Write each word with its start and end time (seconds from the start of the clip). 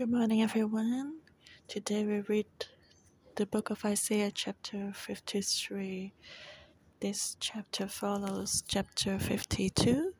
Good 0.00 0.12
morning, 0.12 0.40
everyone. 0.40 1.18
Today 1.68 2.06
we 2.06 2.20
read 2.20 2.46
the 3.36 3.44
book 3.44 3.68
of 3.68 3.84
Isaiah, 3.84 4.30
chapter 4.34 4.92
53. 4.94 6.14
This 7.00 7.36
chapter 7.38 7.86
follows 7.86 8.64
chapter 8.66 9.18
52. 9.18 10.12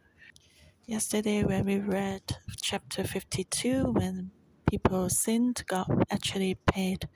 Yesterday, 0.85 1.45
when 1.45 1.65
we 1.65 1.79
read 1.79 2.21
chapter 2.61 3.05
52, 3.05 3.93
when 3.93 4.33
people 4.71 5.09
sinned, 5.09 5.65
God 5.67 6.05
actually 6.11 6.59
paid 6.71 7.09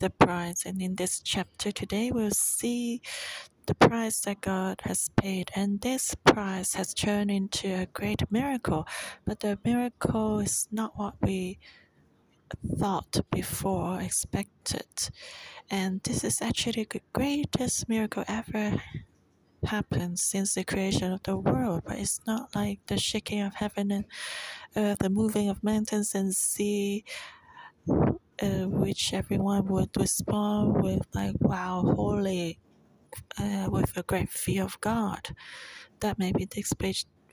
the 0.00 0.10
price. 0.10 0.66
And 0.66 0.82
in 0.82 0.96
this 0.96 1.20
chapter 1.20 1.70
today, 1.70 2.10
we'll 2.10 2.32
see 2.32 3.00
the 3.66 3.76
price 3.76 4.22
that 4.22 4.40
God 4.40 4.80
has 4.82 5.08
paid. 5.16 5.52
And 5.54 5.80
this 5.82 6.16
price 6.24 6.74
has 6.74 6.94
turned 6.94 7.30
into 7.30 7.68
a 7.68 7.86
great 7.86 8.22
miracle. 8.28 8.88
But 9.24 9.38
the 9.38 9.56
miracle 9.64 10.40
is 10.40 10.66
not 10.72 10.98
what 10.98 11.14
we 11.22 11.60
thought 12.78 13.20
before, 13.30 14.00
expected. 14.00 15.10
And 15.70 16.00
this 16.02 16.24
is 16.24 16.40
actually 16.40 16.86
the 16.90 17.02
greatest 17.12 17.88
miracle 17.88 18.24
ever 18.28 18.82
happened 19.64 20.18
since 20.18 20.54
the 20.54 20.64
creation 20.64 21.12
of 21.12 21.22
the 21.24 21.36
world. 21.36 21.82
But 21.86 21.98
it's 21.98 22.20
not 22.26 22.54
like 22.54 22.80
the 22.86 22.98
shaking 22.98 23.42
of 23.42 23.54
heaven 23.54 23.90
and 23.90 24.04
earth, 24.76 24.98
the 25.00 25.10
moving 25.10 25.48
of 25.48 25.62
mountains 25.62 26.14
and 26.14 26.34
sea, 26.34 27.04
uh, 27.88 28.66
which 28.66 29.12
everyone 29.12 29.66
would 29.66 29.90
respond 29.96 30.82
with, 30.82 31.02
like, 31.14 31.34
wow, 31.40 31.82
holy, 31.96 32.58
uh, 33.38 33.68
with 33.70 33.96
a 33.96 34.02
great 34.02 34.30
fear 34.30 34.64
of 34.64 34.80
God. 34.80 35.28
That 36.00 36.18
may 36.18 36.32
be 36.32 36.44
the 36.44 36.64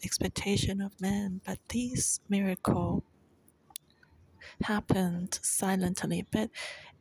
expectation 0.04 0.82
of 0.82 1.00
man, 1.00 1.42
but 1.46 1.60
this 1.70 2.20
miracle 2.28 3.04
happened 4.64 5.40
silently, 5.42 6.26
but 6.32 6.50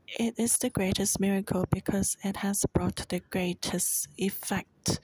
it 0.07 0.35
is 0.39 0.59
the 0.59 0.71
greatest 0.71 1.19
miracle 1.21 1.67
because 1.71 2.17
it 2.23 2.37
has 2.37 2.65
brought 2.73 3.09
the 3.09 3.21
greatest 3.31 4.09
effect. 4.19 5.01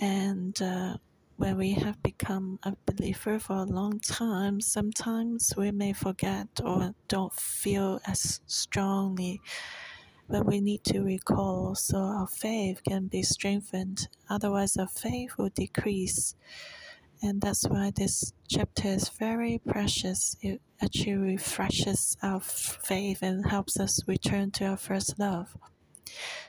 And 0.00 0.60
uh, 0.60 0.96
when 1.36 1.56
we 1.56 1.72
have 1.72 2.02
become 2.02 2.58
a 2.62 2.74
believer 2.86 3.38
for 3.38 3.56
a 3.56 3.64
long 3.64 4.00
time, 4.00 4.60
sometimes 4.60 5.54
we 5.56 5.70
may 5.70 5.92
forget 5.92 6.48
or 6.64 6.94
don't 7.08 7.32
feel 7.32 8.00
as 8.06 8.40
strongly. 8.46 9.40
But 10.28 10.46
we 10.46 10.60
need 10.60 10.84
to 10.84 11.00
recall 11.02 11.74
so 11.74 11.98
our 11.98 12.26
faith 12.26 12.82
can 12.88 13.08
be 13.08 13.22
strengthened. 13.22 14.08
Otherwise, 14.30 14.76
our 14.76 14.88
faith 14.88 15.32
will 15.36 15.50
decrease 15.50 16.36
and 17.22 17.40
that's 17.40 17.64
why 17.68 17.92
this 17.94 18.32
chapter 18.48 18.88
is 18.88 19.08
very 19.08 19.60
precious. 19.66 20.36
It 20.40 20.60
actually 20.82 21.14
refreshes 21.14 22.16
our 22.22 22.40
faith 22.40 23.22
and 23.22 23.48
helps 23.48 23.78
us 23.78 24.00
return 24.08 24.50
to 24.52 24.66
our 24.66 24.76
first 24.76 25.18
love. 25.18 25.56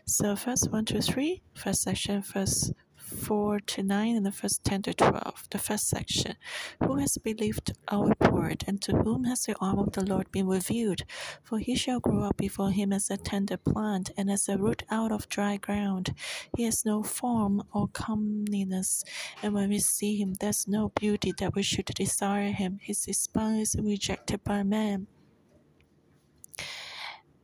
So, 0.06 0.36
first 0.36 0.72
one, 0.72 0.86
two, 0.86 1.02
three, 1.02 1.44
first 1.54 1.84
section, 1.84 2.24
first 2.24 2.74
4 3.14 3.60
to 3.60 3.84
9 3.84 4.16
and 4.16 4.26
the 4.26 4.32
first 4.32 4.64
10 4.64 4.82
to 4.84 4.94
12. 4.94 5.48
The 5.52 5.58
first 5.58 5.88
section 5.88 6.36
Who 6.84 6.96
has 6.98 7.18
believed 7.18 7.74
our 7.88 8.10
report, 8.10 8.64
and 8.68 8.82
to 8.82 8.98
whom 8.98 9.24
has 9.26 9.44
the 9.44 9.56
arm 9.62 9.80
of 9.80 9.94
the 9.94 10.04
Lord 10.04 10.32
been 10.32 10.48
revealed? 10.48 11.04
For 11.44 11.60
he 11.60 11.76
shall 11.76 12.00
grow 12.00 12.24
up 12.24 12.38
before 12.38 12.72
him 12.72 12.92
as 12.92 13.10
a 13.10 13.18
tender 13.18 13.58
plant, 13.58 14.12
and 14.18 14.30
as 14.30 14.50
a 14.50 14.58
root 14.58 14.84
out 14.90 15.12
of 15.12 15.30
dry 15.30 15.58
ground. 15.58 16.14
He 16.58 16.64
has 16.64 16.86
no 16.86 17.04
form 17.04 17.64
or 17.72 17.88
comeliness, 17.88 19.04
and 19.42 19.54
when 19.54 19.70
we 19.70 19.80
see 19.80 20.18
him, 20.18 20.34
there's 20.40 20.68
no 20.68 20.90
beauty 20.90 21.34
that 21.38 21.56
we 21.56 21.64
should 21.64 21.86
desire 21.86 22.52
him. 22.52 22.80
He 22.82 22.92
is 22.92 23.06
despised 23.06 23.76
and 23.76 23.88
rejected 23.88 24.44
by 24.44 24.64
men 24.64 25.08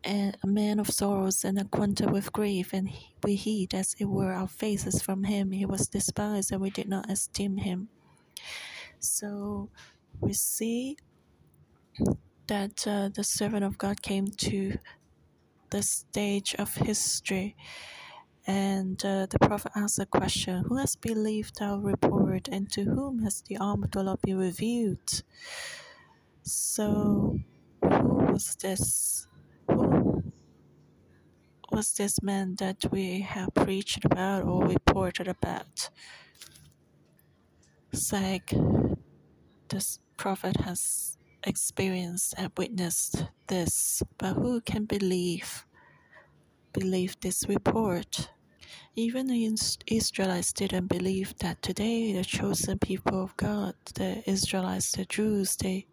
a 0.05 0.33
man 0.45 0.80
of 0.80 0.89
sorrows 0.89 1.44
and 1.44 1.59
acquainted 1.59 2.09
with 2.11 2.31
grief, 2.31 2.73
and 2.73 2.89
we 3.23 3.36
hid 3.36 3.73
as 3.73 3.95
it 4.00 4.05
were 4.05 4.33
our 4.33 4.47
faces 4.47 5.02
from 5.02 5.26
him. 5.26 5.52
He 5.52 5.65
was 5.65 5.87
despised, 5.87 6.52
and 6.52 6.61
we 6.61 6.70
did 6.70 6.87
not 6.87 7.10
esteem 7.10 7.58
him. 7.58 7.89
So 8.99 9.70
we 10.20 10.33
see 10.33 10.98
that 12.48 12.87
uh, 12.87 13.10
the 13.14 13.23
servant 13.23 13.64
of 13.64 13.77
God 13.77 14.02
came 14.02 14.27
to 14.27 14.77
the 15.70 15.83
stage 15.83 16.55
of 16.58 16.73
history. 16.76 17.55
And 18.48 19.04
uh, 19.05 19.27
the 19.30 19.37
prophet 19.37 19.73
asked 19.76 19.99
a 19.99 20.05
question 20.05 20.64
Who 20.67 20.77
has 20.77 20.95
believed 20.95 21.61
our 21.61 21.80
report, 21.80 22.48
and 22.48 22.71
to 22.71 22.83
whom 22.83 23.20
has 23.20 23.42
the 23.42 23.58
arm 23.58 23.83
of 23.83 23.92
the 23.92 24.04
Lord 24.04 24.21
been 24.21 24.37
revealed? 24.37 25.23
So, 26.42 27.39
who 27.81 28.16
was 28.31 28.55
this? 28.55 29.27
Was 31.71 31.93
this 31.93 32.21
man 32.21 32.55
that 32.59 32.77
we 32.91 33.21
have 33.21 33.53
preached 33.53 34.03
about 34.05 34.43
or 34.43 34.65
reported 34.65 35.27
about? 35.27 35.89
It's 37.91 38.11
like 38.11 38.53
this 39.69 39.99
prophet 40.17 40.57
has 40.61 41.17
experienced 41.45 42.33
and 42.37 42.52
witnessed 42.57 43.25
this, 43.47 44.03
but 44.17 44.33
who 44.33 44.61
can 44.61 44.85
believe 44.85 45.65
believe 46.73 47.19
this 47.21 47.45
report? 47.47 48.30
Even 48.95 49.27
the 49.27 49.57
Israelites 49.87 50.53
didn't 50.53 50.87
believe 50.87 51.33
that 51.39 51.61
today 51.61 52.13
the 52.13 52.23
chosen 52.23 52.77
people 52.80 53.23
of 53.23 53.36
God, 53.37 53.73
the 53.95 54.21
Israelites, 54.30 54.91
the 54.91 55.05
Jews, 55.05 55.55
they 55.55 55.87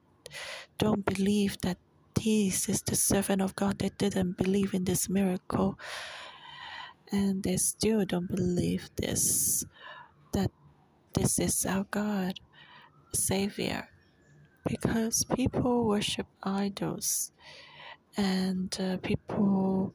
don't 0.79 1.05
believe 1.05 1.59
that 1.63 1.79
this 2.17 2.69
is 2.69 2.83
the 2.83 2.97
servant 2.97 3.43
of 3.43 3.55
God 3.57 3.79
that 3.79 3.99
didn't 3.99 4.37
believe 4.37 4.75
in 4.75 4.85
this 4.85 5.09
miracle. 5.09 5.79
And 7.13 7.43
they 7.43 7.57
still 7.57 8.05
don't 8.05 8.29
believe 8.29 8.91
this 8.97 9.65
that 10.33 10.51
this 11.15 11.39
is 11.39 11.65
our 11.67 11.85
God 11.91 12.41
Savior. 13.15 13.89
Because 14.69 15.25
people 15.35 15.87
worship 15.87 16.27
idols. 16.43 17.31
And 18.17 18.77
uh, 18.81 18.97
people 18.99 19.95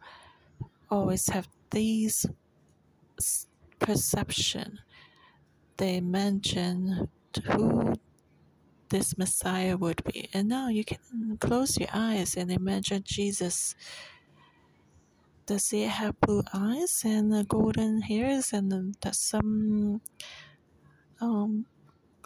always 0.89 1.27
have 1.29 1.47
these 1.71 2.25
perception. 3.79 4.79
They 5.77 5.99
mention 5.99 7.09
who 7.45 7.95
this 8.91 9.18
Messiah 9.18 9.78
would 9.78 10.03
be. 10.03 10.29
And 10.34 10.50
now 10.50 10.68
you 10.68 10.84
can 10.84 11.38
close 11.40 11.79
your 11.79 11.90
eyes 11.94 12.35
and 12.35 12.52
imagine 12.52 13.03
Jesus. 13.06 13.74
Does 15.46 15.69
he 15.69 15.84
have 15.84 16.19
blue 16.19 16.44
eyes 16.53 17.02
and 17.06 17.47
golden 17.47 18.02
hairs 18.02 18.53
and 18.53 19.00
does 19.00 19.18
some 19.18 20.02
um, 21.22 21.66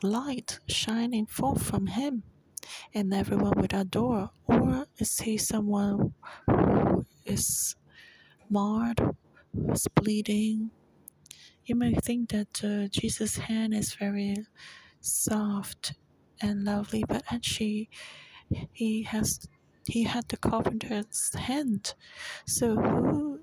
light 0.02 0.60
shining 0.68 1.28
forth 1.28 1.64
from 1.64 1.86
him? 1.88 2.24
And 2.94 3.14
everyone 3.14 3.54
would 3.58 3.74
adore? 3.74 4.32
Or 4.48 4.88
is 4.98 5.20
he 5.20 5.38
someone 5.38 6.14
who 6.48 7.06
is 7.26 7.76
marred, 8.50 9.00
is 9.72 9.88
bleeding? 9.94 10.72
You 11.66 11.76
may 11.76 11.94
think 11.94 12.30
that 12.30 12.64
uh, 12.64 12.88
Jesus' 12.88 13.38
hand 13.38 13.74
is 13.76 13.94
very 13.94 14.36
soft 15.00 15.94
and 16.42 16.64
lovely, 16.64 17.04
but 17.08 17.24
actually 17.32 17.90
he 18.72 19.04
has 19.04 19.40
he 19.88 20.04
had 20.04 20.28
the 20.30 20.38
carpenter's 20.38 21.34
hand. 21.36 21.94
So 22.48 22.76
who, 22.76 23.40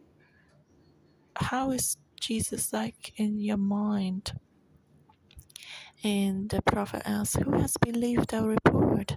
how 1.36 1.70
is 1.70 1.96
Jesus 2.20 2.72
like 2.72 3.12
in 3.16 3.40
your 3.40 3.56
mind? 3.58 4.32
And 6.04 6.50
the 6.50 6.62
prophet 6.62 7.02
asked, 7.04 7.36
Who 7.36 7.52
has 7.60 7.76
believed 7.80 8.34
our 8.34 8.48
report? 8.48 9.16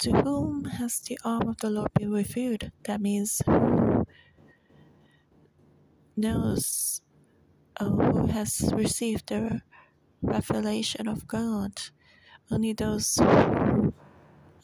To 0.00 0.12
whom 0.12 0.64
has 0.64 1.00
the 1.00 1.18
arm 1.24 1.48
of 1.48 1.56
the 1.58 1.70
Lord 1.70 1.90
been 1.94 2.12
revealed? 2.12 2.70
That 2.84 3.00
means 3.00 3.40
who 3.46 4.04
knows 6.16 7.00
uh, 7.80 7.86
who 7.86 8.26
has 8.26 8.70
received 8.74 9.28
the 9.28 9.62
revelation 10.22 11.08
of 11.08 11.26
God 11.26 11.72
only 12.50 12.72
those 12.72 13.16
who 13.16 13.92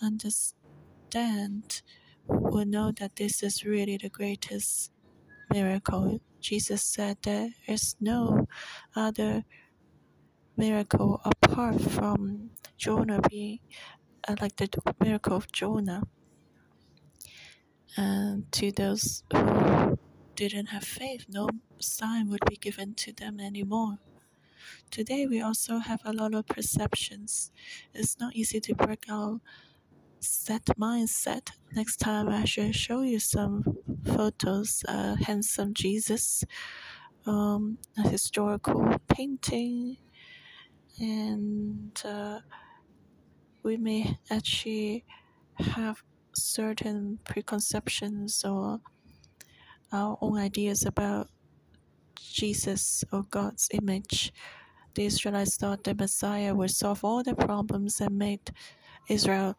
understand 0.03 1.83
will 2.27 2.65
know 2.65 2.93
that 2.99 3.17
this 3.17 3.43
is 3.43 3.65
really 3.65 3.97
the 3.97 4.09
greatest 4.09 4.91
miracle. 5.53 6.21
Jesus 6.41 6.83
said 6.83 7.19
there 7.23 7.51
is 7.67 7.97
no 8.01 8.47
other 8.97 9.45
miracle 10.57 11.21
apart 11.25 11.81
from 11.81 12.51
Jonah 12.77 13.21
being 13.29 13.61
uh, 14.29 14.37
like 14.41 14.57
the 14.57 14.69
miracle 15.01 15.37
of 15.37 15.51
Jonah. 15.53 16.03
And 17.97 18.51
to 18.53 18.73
those 18.73 19.23
who 19.33 19.99
didn't 20.35 20.67
have 20.67 20.85
faith, 20.85 21.27
no 21.29 21.49
sign 21.79 22.29
would 22.31 22.45
be 22.49 22.57
given 22.57 22.95
to 22.95 23.13
them 23.13 23.39
anymore. 23.41 23.99
Today, 24.91 25.27
we 25.27 25.41
also 25.41 25.79
have 25.79 26.01
a 26.05 26.13
lot 26.13 26.35
of 26.35 26.47
perceptions. 26.47 27.53
It's 27.93 28.19
not 28.19 28.35
easy 28.35 28.61
to 28.61 28.75
break 28.75 29.05
out 29.09 29.41
set 30.21 30.65
mindset. 30.79 31.51
Next 31.73 31.97
time, 31.99 32.29
I 32.29 32.45
should 32.45 32.75
show 32.75 33.03
you 33.03 33.19
some 33.21 33.65
photos. 34.05 34.85
Uh, 34.89 35.17
handsome 35.17 35.75
Jesus, 35.75 36.45
um, 37.27 37.79
a 37.99 38.09
historical 38.09 38.97
painting, 39.09 39.99
and 41.01 42.01
uh, 42.05 42.41
we 43.63 43.77
may 43.77 44.19
actually 44.31 45.05
have 45.57 46.03
certain 46.35 47.19
preconceptions 47.25 48.45
or 48.45 48.81
our 49.93 50.19
own 50.21 50.39
ideas 50.39 50.85
about 50.85 51.29
Jesus 52.17 53.05
or 53.13 53.25
God's 53.31 53.69
image. 53.73 54.33
The 54.95 55.07
Israelites 55.07 55.57
thought 55.57 55.85
the 55.85 55.95
Messiah 55.95 56.55
would 56.55 56.71
solve 56.73 57.05
all 57.05 57.23
their 57.23 57.35
problems 57.37 58.01
and 58.01 58.19
make 58.19 58.51
Israel 59.09 59.57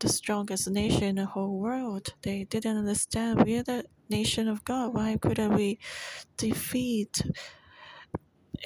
the 0.00 0.08
strongest 0.08 0.70
nation 0.70 1.04
in 1.04 1.16
the 1.16 1.26
whole 1.26 1.58
world. 1.58 2.14
They 2.22 2.44
didn't 2.44 2.78
understand 2.78 3.44
we 3.44 3.58
are 3.58 3.64
the 3.64 3.84
nation 4.10 4.48
of 4.48 4.64
God. 4.64 4.94
Why 4.94 5.16
couldn't 5.20 5.54
we 5.54 5.78
defeat 6.38 7.22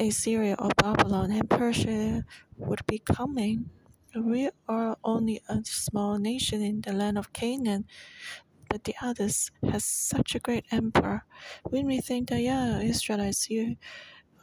Assyria 0.00 0.56
or 0.58 0.70
Babylon 0.78 1.32
and 1.32 1.48
Persia 1.50 2.24
would 2.58 2.86
be 2.86 3.00
coming? 3.00 3.70
We 4.16 4.50
are 4.68 4.98
only 5.04 5.42
a 5.48 5.60
small 5.64 6.18
nation 6.18 6.62
in 6.62 6.82
the 6.82 6.92
land 6.92 7.18
of 7.18 7.32
Canaan, 7.32 7.86
but 8.76 8.84
the 8.84 8.94
others 9.00 9.50
has 9.72 9.84
such 9.84 10.34
a 10.34 10.38
great 10.38 10.66
emperor. 10.70 11.24
We 11.70 11.82
may 11.82 11.98
think 11.98 12.28
that 12.28 12.42
yeah, 12.42 12.80
Israelites, 12.80 13.48
you, 13.48 13.76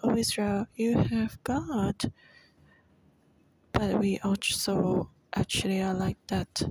oh 0.01 0.17
Israel, 0.17 0.65
you 0.73 0.97
have 0.97 1.37
God, 1.43 2.11
but 3.73 3.99
we 3.99 4.17
also 4.23 5.11
actually 5.35 5.83
are 5.83 5.93
like 5.93 6.17
that. 6.29 6.63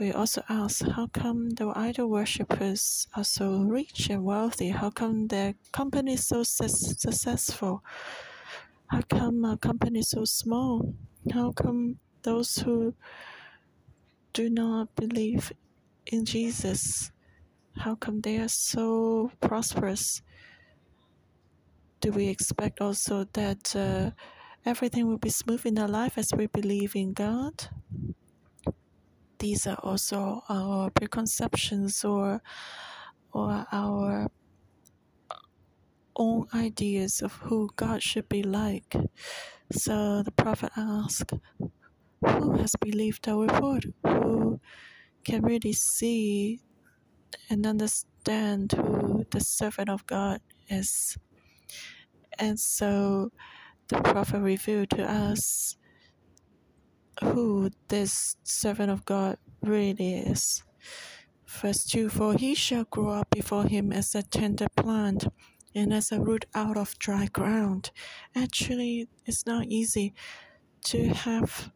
We 0.00 0.10
also 0.10 0.42
ask, 0.48 0.84
how 0.84 1.06
come 1.12 1.50
the 1.50 1.72
idol 1.76 2.10
worshippers 2.10 3.06
are 3.14 3.22
so 3.22 3.60
rich 3.62 4.10
and 4.10 4.24
wealthy? 4.24 4.70
How 4.70 4.90
come 4.90 5.28
their 5.28 5.54
company 5.70 6.14
is 6.14 6.26
so 6.26 6.42
su- 6.42 6.66
successful? 6.66 7.84
How 8.88 9.02
come 9.02 9.44
our 9.44 9.58
company 9.58 10.00
is 10.00 10.10
so 10.10 10.24
small? 10.24 10.92
How 11.32 11.52
come 11.52 12.00
those 12.22 12.56
who 12.56 12.96
do 14.32 14.50
not 14.50 14.96
believe 14.96 15.52
in 16.10 16.24
Jesus, 16.24 17.12
how 17.76 17.94
come 17.94 18.20
they 18.20 18.38
are 18.38 18.48
so 18.48 19.30
prosperous? 19.40 20.22
Do 22.00 22.12
we 22.12 22.28
expect 22.28 22.80
also 22.80 23.24
that 23.32 23.74
uh, 23.76 24.10
everything 24.64 25.06
will 25.06 25.18
be 25.18 25.30
smooth 25.30 25.66
in 25.66 25.78
our 25.78 25.88
life 25.88 26.18
as 26.18 26.32
we 26.36 26.46
believe 26.46 26.96
in 26.96 27.12
God? 27.12 27.68
these 29.40 29.66
are 29.66 29.78
also 29.82 30.42
our 30.48 30.90
preconceptions 30.90 32.04
or 32.04 32.40
or 33.32 33.66
our 33.72 34.30
own 36.16 36.46
ideas 36.54 37.22
of 37.22 37.32
who 37.32 37.70
God 37.76 38.02
should 38.02 38.28
be 38.28 38.42
like. 38.42 38.94
So 39.72 40.22
the 40.22 40.32
prophet 40.32 40.72
asked, 40.76 41.32
Who 42.22 42.52
has 42.58 42.74
believed 42.80 43.28
our 43.28 43.46
report? 43.46 43.86
Who 44.04 44.60
can 45.24 45.42
really 45.42 45.72
see 45.72 46.60
and 47.48 47.66
understand 47.66 48.72
who 48.72 49.24
the 49.30 49.40
servant 49.40 49.88
of 49.88 50.06
God 50.06 50.40
is? 50.68 51.16
And 52.38 52.58
so 52.58 53.30
the 53.88 54.00
prophet 54.00 54.40
revealed 54.40 54.90
to 54.90 55.04
us 55.04 55.76
who 57.22 57.70
this 57.88 58.36
servant 58.44 58.90
of 58.90 59.04
God 59.04 59.36
really 59.62 60.14
is. 60.14 60.62
Verse 61.46 61.84
2 61.84 62.08
For 62.08 62.34
he 62.34 62.54
shall 62.54 62.84
grow 62.84 63.10
up 63.10 63.30
before 63.30 63.64
him 63.64 63.92
as 63.92 64.14
a 64.14 64.22
tender 64.22 64.68
plant 64.76 65.26
and 65.74 65.92
as 65.92 66.12
a 66.12 66.20
root 66.20 66.46
out 66.54 66.76
of 66.76 66.98
dry 66.98 67.26
ground. 67.26 67.90
Actually, 68.34 69.08
it's 69.26 69.46
not 69.46 69.66
easy 69.66 70.14
to 70.84 71.08
have 71.08 71.70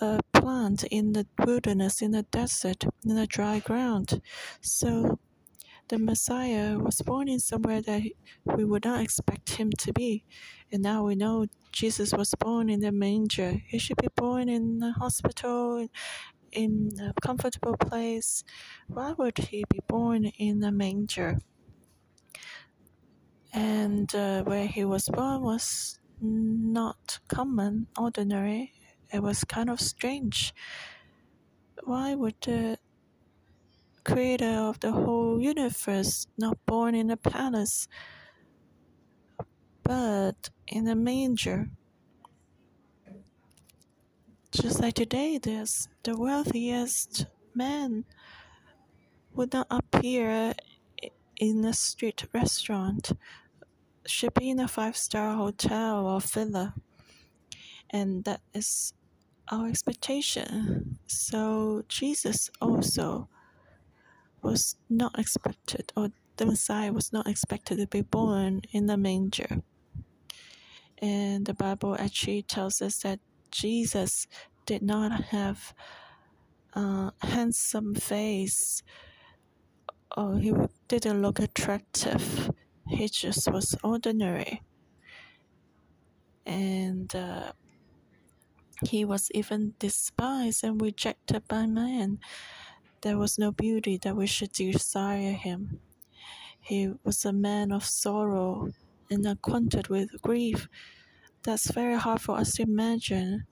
a 0.00 0.20
plant 0.32 0.84
in 0.84 1.12
the 1.12 1.26
wilderness, 1.44 2.02
in 2.02 2.12
the 2.12 2.22
desert, 2.24 2.84
in 3.04 3.16
the 3.16 3.26
dry 3.26 3.58
ground. 3.60 4.20
So 4.60 5.18
the 5.88 5.98
Messiah 5.98 6.78
was 6.78 7.00
born 7.02 7.28
in 7.28 7.40
somewhere 7.40 7.80
that 7.82 8.02
we 8.44 8.64
would 8.64 8.84
not 8.84 9.00
expect 9.00 9.50
him 9.50 9.70
to 9.78 9.92
be. 9.92 10.24
And 10.70 10.82
now 10.82 11.04
we 11.04 11.14
know 11.14 11.46
Jesus 11.72 12.12
was 12.12 12.34
born 12.38 12.68
in 12.68 12.80
the 12.80 12.92
manger. 12.92 13.62
He 13.66 13.78
should 13.78 13.96
be 13.96 14.08
born 14.14 14.48
in 14.48 14.82
a 14.82 14.92
hospital, 14.92 15.88
in 16.52 16.90
a 17.00 17.12
comfortable 17.20 17.76
place. 17.76 18.44
Why 18.88 19.12
would 19.12 19.38
he 19.38 19.64
be 19.70 19.80
born 19.88 20.26
in 20.26 20.62
a 20.62 20.72
manger? 20.72 21.38
And 23.54 24.14
uh, 24.14 24.42
where 24.44 24.66
he 24.66 24.84
was 24.84 25.08
born 25.08 25.40
was 25.40 25.98
not 26.20 27.18
common, 27.28 27.86
ordinary. 27.98 28.72
It 29.10 29.22
was 29.22 29.44
kind 29.44 29.70
of 29.70 29.80
strange. 29.80 30.54
Why 31.84 32.14
would 32.14 32.34
the 32.42 32.78
creator 34.04 34.58
of 34.68 34.80
the 34.80 34.92
whole 34.92 35.40
universe 35.40 36.26
not 36.36 36.58
born 36.66 36.94
in 36.94 37.10
a 37.10 37.16
palace, 37.16 37.88
but 39.82 40.50
in 40.66 40.86
a 40.88 40.94
manger? 40.94 41.70
Just 44.50 44.80
like 44.80 44.94
today, 44.94 45.38
there's 45.38 45.88
the 46.02 46.16
wealthiest 46.16 47.26
man 47.54 48.04
would 49.32 49.52
not 49.52 49.66
appear 49.70 50.54
in 51.36 51.64
a 51.64 51.72
street 51.72 52.26
restaurant, 52.32 53.12
should 54.06 54.34
be 54.34 54.50
in 54.50 54.58
a 54.58 54.68
five 54.68 54.96
star 54.96 55.36
hotel 55.36 56.06
or 56.06 56.20
villa. 56.20 56.74
And 57.90 58.24
that 58.24 58.40
is 58.52 58.92
our 59.50 59.68
expectation. 59.68 60.98
So 61.06 61.84
Jesus 61.88 62.50
also 62.60 63.28
was 64.42 64.76
not 64.88 65.18
expected, 65.18 65.92
or 65.96 66.10
the 66.36 66.46
Messiah 66.46 66.92
was 66.92 67.12
not 67.12 67.26
expected 67.28 67.78
to 67.78 67.86
be 67.86 68.02
born 68.02 68.62
in 68.72 68.90
a 68.90 68.96
manger. 68.96 69.62
And 71.00 71.46
the 71.46 71.54
Bible 71.54 71.96
actually 71.98 72.42
tells 72.42 72.82
us 72.82 72.98
that 72.98 73.20
Jesus 73.50 74.26
did 74.66 74.82
not 74.82 75.24
have 75.32 75.74
a 76.74 77.12
handsome 77.22 77.94
face. 77.94 78.82
or 80.16 80.38
he 80.38 80.52
didn't 80.88 81.22
look 81.22 81.38
attractive. 81.38 82.50
He 82.88 83.08
just 83.08 83.50
was 83.50 83.76
ordinary. 83.84 84.62
And 86.46 87.14
uh, 87.14 87.52
he 88.86 89.04
was 89.04 89.30
even 89.32 89.74
despised 89.78 90.64
and 90.64 90.80
rejected 90.80 91.46
by 91.48 91.66
man. 91.66 92.18
There 93.00 93.18
was 93.18 93.38
no 93.38 93.52
beauty 93.52 93.98
that 94.02 94.16
we 94.16 94.26
should 94.26 94.52
desire 94.52 95.32
him. 95.32 95.80
He 96.60 96.92
was 97.04 97.24
a 97.24 97.32
man 97.32 97.72
of 97.72 97.84
sorrow 97.84 98.72
and 99.10 99.26
acquainted 99.26 99.88
with 99.88 100.20
grief. 100.22 100.68
That's 101.42 101.70
very 101.70 101.96
hard 101.96 102.20
for 102.20 102.36
us 102.36 102.54
to 102.54 102.62
imagine. 102.62 103.44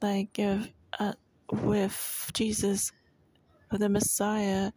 Like 0.00 0.38
if, 0.38 0.72
uh, 0.98 1.14
with 1.50 2.30
Jesus, 2.34 2.92
the 3.70 3.88
Messiah 3.88 4.72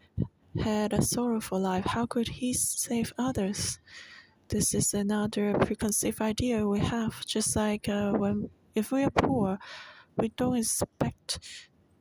had 0.62 0.94
a 0.94 1.02
sorrowful 1.02 1.60
life, 1.60 1.86
how 1.86 2.06
could 2.06 2.28
he 2.28 2.54
save 2.54 3.14
others? 3.18 3.80
This 4.50 4.76
is 4.76 4.94
another 4.94 5.58
preconceived 5.58 6.22
idea 6.22 6.68
we 6.68 6.80
have. 6.80 7.26
Just 7.26 7.56
like 7.56 7.90
uh, 7.90 8.12
when 8.12 8.50
if 8.76 8.92
we 8.92 9.04
are 9.04 9.10
poor, 9.12 9.58
we 10.18 10.30
don't 10.30 10.58
expect 10.58 11.40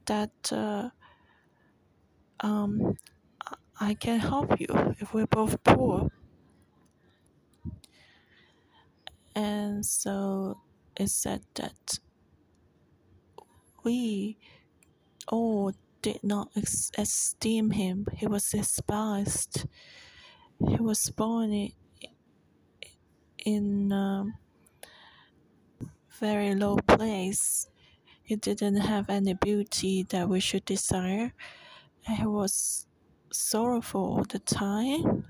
that 0.06 0.52
uh, 0.52 0.90
um, 2.40 2.94
I 3.80 3.94
can 3.94 4.20
help 4.20 4.60
you 4.60 4.66
if 5.00 5.14
we're 5.14 5.26
both 5.26 5.62
poor. 5.64 6.10
And 9.34 9.84
so 9.84 10.60
it 10.96 11.08
said 11.08 11.42
that 11.54 11.98
we 13.82 14.38
all 15.28 15.72
did 16.02 16.22
not 16.22 16.50
esteem 16.96 17.70
him. 17.70 18.06
He 18.14 18.26
was 18.26 18.50
despised. 18.50 19.66
He 20.68 20.76
was 20.76 21.10
born 21.10 21.52
in, 21.52 21.72
in 23.44 23.92
a 23.92 24.26
very 26.20 26.54
low 26.54 26.76
place. 26.76 27.68
It 28.26 28.40
didn't 28.40 28.76
have 28.76 29.10
any 29.10 29.34
beauty 29.34 30.04
that 30.10 30.28
we 30.28 30.40
should 30.40 30.64
desire. 30.64 31.34
He 32.02 32.26
was 32.26 32.86
sorrowful 33.32 34.02
all 34.02 34.24
the 34.24 34.38
time. 34.40 35.26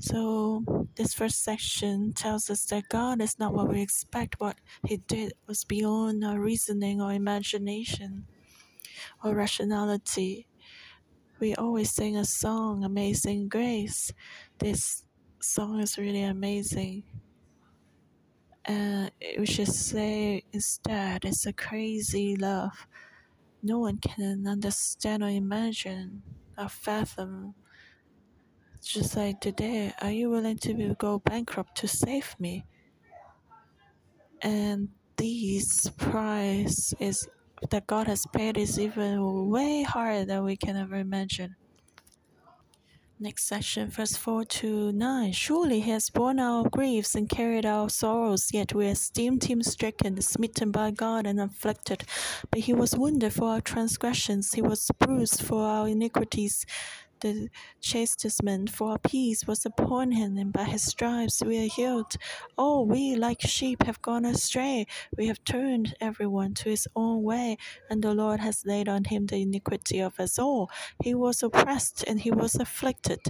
So, 0.00 0.88
this 0.96 1.14
first 1.14 1.42
section 1.44 2.12
tells 2.14 2.50
us 2.50 2.64
that 2.66 2.88
God 2.88 3.20
is 3.22 3.38
not 3.38 3.54
what 3.54 3.68
we 3.68 3.82
expect. 3.82 4.40
What 4.40 4.56
He 4.86 4.98
did 4.98 5.34
was 5.46 5.64
beyond 5.64 6.24
our 6.24 6.40
reasoning 6.40 7.00
or 7.00 7.12
imagination. 7.12 8.26
or 9.24 9.34
rationality. 9.34 10.46
We 11.40 11.54
always 11.54 11.90
sing 11.92 12.16
a 12.16 12.24
song, 12.24 12.84
Amazing 12.84 13.48
Grace. 13.48 14.12
This 14.58 15.04
song 15.40 15.80
is 15.80 15.98
really 15.98 16.22
amazing. 16.22 17.04
And 18.68 19.10
we 19.38 19.46
should 19.46 19.68
say 19.68 20.44
instead, 20.52 21.24
it's 21.24 21.46
a 21.46 21.54
crazy 21.54 22.36
love. 22.36 22.86
No 23.62 23.78
one 23.78 23.96
can 23.96 24.46
understand 24.46 25.22
or 25.22 25.30
imagine 25.30 26.22
or 26.58 26.68
fathom. 26.68 27.54
Just 28.82 29.16
like 29.16 29.40
today, 29.40 29.94
are 30.02 30.10
you 30.10 30.28
willing 30.28 30.58
to 30.58 30.94
go 30.98 31.18
bankrupt 31.18 31.78
to 31.78 31.88
save 31.88 32.36
me? 32.38 32.66
And 34.42 34.90
this 35.16 35.88
price 35.88 36.92
is 37.00 37.26
that 37.70 37.86
God 37.86 38.06
has 38.06 38.26
paid 38.26 38.58
is 38.58 38.78
even 38.78 39.48
way 39.48 39.82
higher 39.82 40.26
than 40.26 40.44
we 40.44 40.56
can 40.56 40.76
ever 40.76 40.96
imagine. 40.96 41.56
Next 43.20 43.48
section, 43.48 43.90
verse 43.90 44.16
4 44.16 44.44
to 44.44 44.92
9. 44.92 45.32
Surely 45.32 45.80
he 45.80 45.90
has 45.90 46.08
borne 46.08 46.38
our 46.38 46.68
griefs 46.68 47.16
and 47.16 47.28
carried 47.28 47.66
our 47.66 47.90
sorrows, 47.90 48.50
yet 48.52 48.72
we 48.72 48.86
esteemed 48.86 49.42
him 49.42 49.60
stricken, 49.60 50.22
smitten 50.22 50.70
by 50.70 50.92
God, 50.92 51.26
and 51.26 51.40
afflicted. 51.40 52.04
But 52.52 52.60
he 52.60 52.72
was 52.72 52.96
wounded 52.96 53.32
for 53.32 53.48
our 53.48 53.60
transgressions, 53.60 54.52
he 54.52 54.62
was 54.62 54.88
bruised 55.00 55.42
for 55.42 55.64
our 55.64 55.88
iniquities 55.88 56.64
the 57.20 57.48
chastisement 57.80 58.70
for 58.70 58.92
our 58.92 58.98
peace 58.98 59.46
was 59.46 59.66
upon 59.66 60.12
him, 60.12 60.36
and 60.38 60.52
by 60.52 60.64
his 60.64 60.84
stripes 60.84 61.42
we 61.42 61.58
are 61.64 61.68
healed. 61.68 62.16
Oh, 62.56 62.82
we 62.82 63.16
like 63.16 63.40
sheep 63.42 63.84
have 63.84 64.00
gone 64.02 64.24
astray. 64.24 64.86
We 65.16 65.26
have 65.26 65.42
turned 65.44 65.94
everyone 66.00 66.54
to 66.54 66.70
his 66.70 66.86
own 66.94 67.22
way, 67.22 67.56
and 67.90 68.02
the 68.02 68.14
Lord 68.14 68.40
has 68.40 68.64
laid 68.66 68.88
on 68.88 69.04
him 69.04 69.26
the 69.26 69.42
iniquity 69.42 70.00
of 70.00 70.20
us 70.20 70.38
all. 70.38 70.70
He 71.02 71.14
was 71.14 71.42
oppressed 71.42 72.04
and 72.06 72.20
he 72.20 72.30
was 72.30 72.54
afflicted, 72.54 73.20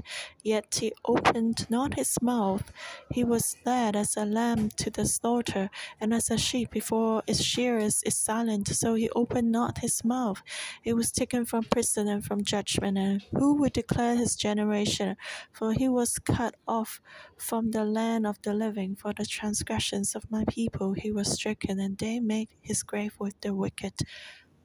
yet 0.42 0.78
he 0.80 0.92
opened 1.06 1.68
not 1.70 1.94
his 1.94 2.20
mouth. 2.20 2.72
He 3.12 3.24
was 3.24 3.56
led 3.64 3.96
as 3.96 4.16
a 4.16 4.24
lamb 4.24 4.70
to 4.76 4.90
the 4.90 5.06
slaughter, 5.06 5.70
and 6.00 6.12
as 6.12 6.30
a 6.30 6.38
sheep 6.38 6.70
before 6.70 7.22
its 7.26 7.42
shearers 7.42 8.02
is 8.04 8.16
silent, 8.16 8.68
so 8.68 8.94
he 8.94 9.08
opened 9.10 9.50
not 9.52 9.78
his 9.78 10.04
mouth. 10.04 10.42
He 10.82 10.92
was 10.92 11.10
taken 11.10 11.44
from 11.46 11.64
prison 11.64 12.08
and 12.08 12.24
from 12.24 12.44
judgment, 12.44 12.98
and 12.98 13.22
who 13.32 13.54
would 13.54 13.77
declare 13.80 14.16
his 14.16 14.34
generation, 14.36 15.16
for 15.56 15.68
he 15.72 15.88
was 15.88 16.18
cut 16.18 16.54
off 16.66 17.00
from 17.48 17.70
the 17.70 17.84
land 17.84 18.26
of 18.26 18.36
the 18.42 18.54
living. 18.64 18.96
For 18.96 19.12
the 19.12 19.26
transgressions 19.38 20.14
of 20.14 20.30
my 20.30 20.44
people 20.58 20.88
he 20.94 21.10
was 21.18 21.28
stricken, 21.38 21.76
and 21.84 21.96
they 21.98 22.16
made 22.20 22.48
his 22.60 22.82
grave 22.82 23.14
with 23.18 23.36
the 23.40 23.52
wicked, 23.54 23.94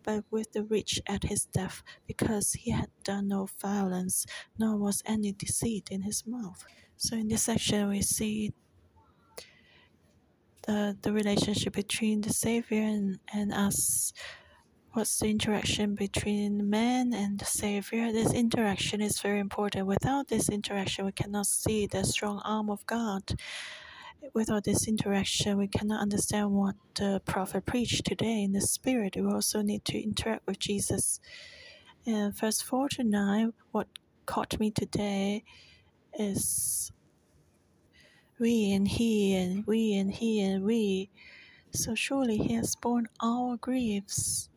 but 0.05 0.23
with 0.31 0.51
the 0.53 0.63
rich 0.75 1.01
at 1.07 1.23
his 1.31 1.45
death, 1.45 1.83
because 2.07 2.47
he 2.53 2.71
had 2.71 2.89
done 3.03 3.27
no 3.27 3.47
violence, 3.61 4.25
nor 4.59 4.77
was 4.77 5.03
any 5.05 5.31
deceit 5.31 5.89
in 5.91 6.01
his 6.01 6.25
mouth. 6.25 6.65
So 6.97 7.15
in 7.15 7.27
this 7.27 7.43
section 7.43 7.89
we 7.89 8.01
see 8.01 8.53
the, 10.65 10.97
the 11.01 11.11
relationship 11.11 11.73
between 11.73 12.21
the 12.21 12.33
Savior 12.33 12.81
and, 12.81 13.19
and 13.33 13.53
us 13.53 14.13
what's 14.93 15.17
the 15.17 15.27
interaction 15.27 15.95
between 15.95 16.69
man 16.69 17.13
and 17.13 17.39
the 17.39 17.45
savior? 17.45 18.11
This 18.11 18.31
interaction 18.31 19.01
is 19.01 19.19
very 19.19 19.39
important. 19.39 19.87
Without 19.87 20.27
this 20.27 20.49
interaction 20.49 21.05
we 21.05 21.11
cannot 21.11 21.47
see 21.47 21.87
the 21.87 22.03
strong 22.03 22.39
arm 22.45 22.69
of 22.69 22.85
god. 22.85 23.23
Without 24.35 24.63
this 24.63 24.87
interaction 24.87 25.57
we 25.57 25.67
cannot 25.67 25.99
understand 26.01 26.51
what 26.51 26.75
the 26.93 27.21
prophet 27.25 27.65
preached 27.65 28.05
today 28.05 28.43
in 28.43 28.51
the 28.51 28.61
spirit. 28.61 29.15
We 29.15 29.25
also 29.25 29.63
need 29.63 29.83
to 29.85 29.99
interact 29.99 30.45
with 30.45 30.59
jesus. 30.59 31.19
And 32.05 32.37
verse 32.37 32.61
4 32.61 32.89
to 32.89 33.03
9 33.03 33.53
what 33.71 33.87
caught 34.27 34.59
me 34.59 34.69
today 34.69 35.43
is 36.19 36.91
we 38.39 38.71
and 38.73 38.87
he 38.87 39.35
and 39.35 39.65
we 39.65 39.95
and 39.95 40.11
he 40.11 40.39
and 40.41 40.63
we. 40.63 41.09
So 41.71 41.95
surely 41.95 42.37
he 42.37 42.53
has 42.53 42.75
borne 42.75 43.07
our 43.23 43.57
griefs 43.57 44.49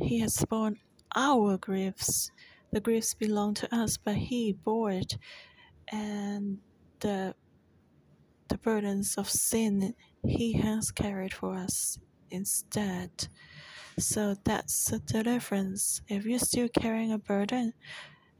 he 0.00 0.20
has 0.20 0.44
borne 0.48 0.78
our 1.16 1.58
griefs. 1.58 2.30
The 2.72 2.80
griefs 2.80 3.14
belong 3.14 3.54
to 3.54 3.74
us, 3.74 3.96
but 3.96 4.14
He 4.14 4.52
bore 4.52 4.90
it, 4.90 5.16
and 5.90 6.58
the 7.00 7.34
the 8.48 8.58
burdens 8.58 9.16
of 9.16 9.28
sin 9.28 9.94
He 10.24 10.52
has 10.54 10.90
carried 10.90 11.34
for 11.34 11.54
us 11.54 11.98
instead. 12.30 13.28
So 13.98 14.36
that's 14.44 14.90
the 14.90 15.22
difference. 15.22 16.02
If 16.08 16.24
you're 16.24 16.38
still 16.38 16.68
carrying 16.68 17.12
a 17.12 17.18
burden, 17.18 17.72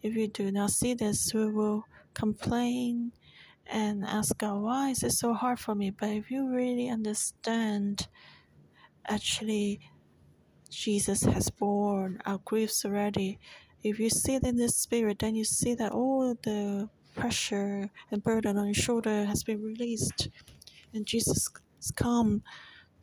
if 0.03 0.15
you 0.15 0.29
do 0.29 0.53
not 0.53 0.71
see 0.71 0.95
this, 0.95 1.35
we 1.35 1.51
will 1.51 1.85
complain 2.15 3.13
and 3.67 4.05
ask 4.05 4.39
God, 4.39 4.61
why 4.61 4.91
is 4.91 5.03
it 5.03 5.13
so 5.13 5.35
hard 5.35 5.59
for 5.59 5.75
me? 5.75 5.91
But 5.91 6.11
if 6.11 6.31
you 6.31 6.49
really 6.49 6.89
understand, 6.89 8.07
actually, 9.09 9.81
Jesus 10.71 11.23
has 11.23 11.51
borne 11.51 12.21
our 12.27 12.39
griefs 12.45 12.85
already. 12.85 13.39
If 13.83 13.99
you 13.99 14.11
see 14.11 14.35
it 14.35 14.45
in 14.45 14.57
the 14.57 14.69
spirit, 14.69 15.21
then 15.21 15.35
you 15.35 15.45
see 15.45 15.75
that 15.75 15.93
all 15.93 16.35
the 16.43 16.89
pressure 17.15 17.91
and 18.11 18.23
burden 18.23 18.57
on 18.57 18.67
your 18.67 18.75
shoulder 18.75 19.25
has 19.25 19.43
been 19.43 19.63
released. 19.63 20.29
And 20.95 21.07
Jesus 21.07 21.49
has 21.77 21.91
come 21.91 22.43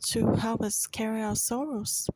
to 0.06 0.34
help 0.34 0.62
us 0.62 0.86
carry 0.86 1.22
our 1.22 1.36
sorrows. 1.36 2.08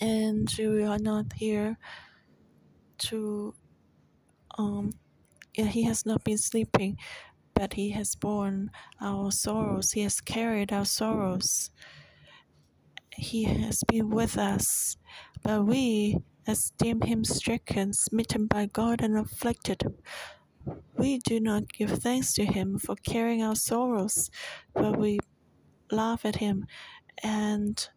And 0.00 0.52
we 0.58 0.82
are 0.84 0.98
not 0.98 1.32
here 1.34 1.78
to, 2.98 3.54
um, 4.58 4.92
yeah, 5.54 5.66
He 5.66 5.84
has 5.84 6.06
not 6.06 6.24
been 6.24 6.38
sleeping, 6.38 6.98
but 7.54 7.74
He 7.74 7.90
has 7.90 8.14
borne 8.14 8.70
our 9.00 9.30
sorrows. 9.30 9.92
He 9.92 10.02
has 10.02 10.20
carried 10.20 10.72
our 10.72 10.84
sorrows. 10.84 11.70
He 13.16 13.44
has 13.44 13.82
been 13.84 14.10
with 14.10 14.36
us, 14.38 14.96
but 15.42 15.66
we 15.66 16.18
esteem 16.46 17.00
him 17.02 17.24
stricken, 17.24 17.92
smitten 17.92 18.46
by 18.46 18.66
God, 18.66 19.02
and 19.02 19.16
afflicted. 19.16 19.82
We 20.96 21.18
do 21.18 21.40
not 21.40 21.72
give 21.72 21.90
thanks 21.90 22.32
to 22.34 22.44
him 22.44 22.78
for 22.78 22.96
carrying 22.96 23.42
our 23.42 23.54
sorrows, 23.54 24.30
but 24.74 24.98
we 24.98 25.18
laugh 25.90 26.24
at 26.24 26.36
him 26.36 26.66
and 27.22 27.88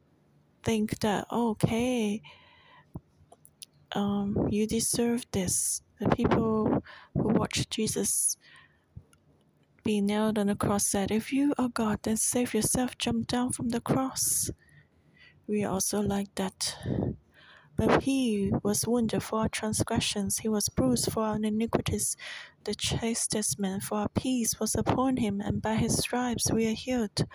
think 0.64 1.00
that, 1.00 1.26
okay, 1.32 2.22
um, 3.94 4.48
you 4.50 4.68
deserve 4.68 5.26
this. 5.32 5.82
The 6.00 6.10
people 6.10 6.84
who 7.14 7.30
watched 7.30 7.72
Jesus 7.72 8.38
being 9.84 10.06
nailed 10.06 10.38
on 10.38 10.48
the 10.48 10.56
cross 10.56 10.86
said, 10.86 11.10
If 11.10 11.34
you 11.34 11.54
are 11.58 11.70
God, 11.70 12.00
then 12.04 12.18
save 12.18 12.54
yourself, 12.54 12.98
jump 12.98 13.28
down 13.28 13.52
from 13.52 13.70
the 13.70 13.82
cross 13.82 14.52
we 15.48 15.64
also 15.64 16.02
like 16.02 16.34
that. 16.36 16.76
But 17.76 18.04
he 18.04 18.52
was 18.64 18.88
wounded 18.88 19.22
for 19.22 19.42
our 19.42 19.50
transgressions, 19.50 20.40
he 20.40 20.50
was 20.50 20.68
bruised 20.68 21.12
for 21.12 21.24
our 21.24 21.36
iniquities. 21.36 22.18
The 22.64 22.74
chastisement 22.74 23.84
for 23.84 24.00
our 24.00 24.10
peace 24.10 24.60
was 24.60 24.76
upon 24.76 25.18
him, 25.18 25.40
and 25.42 25.62
by 25.62 25.76
his 25.76 25.98
stripes 25.98 26.52
we 26.52 26.68
are 26.68 26.76
healed. 26.76 27.26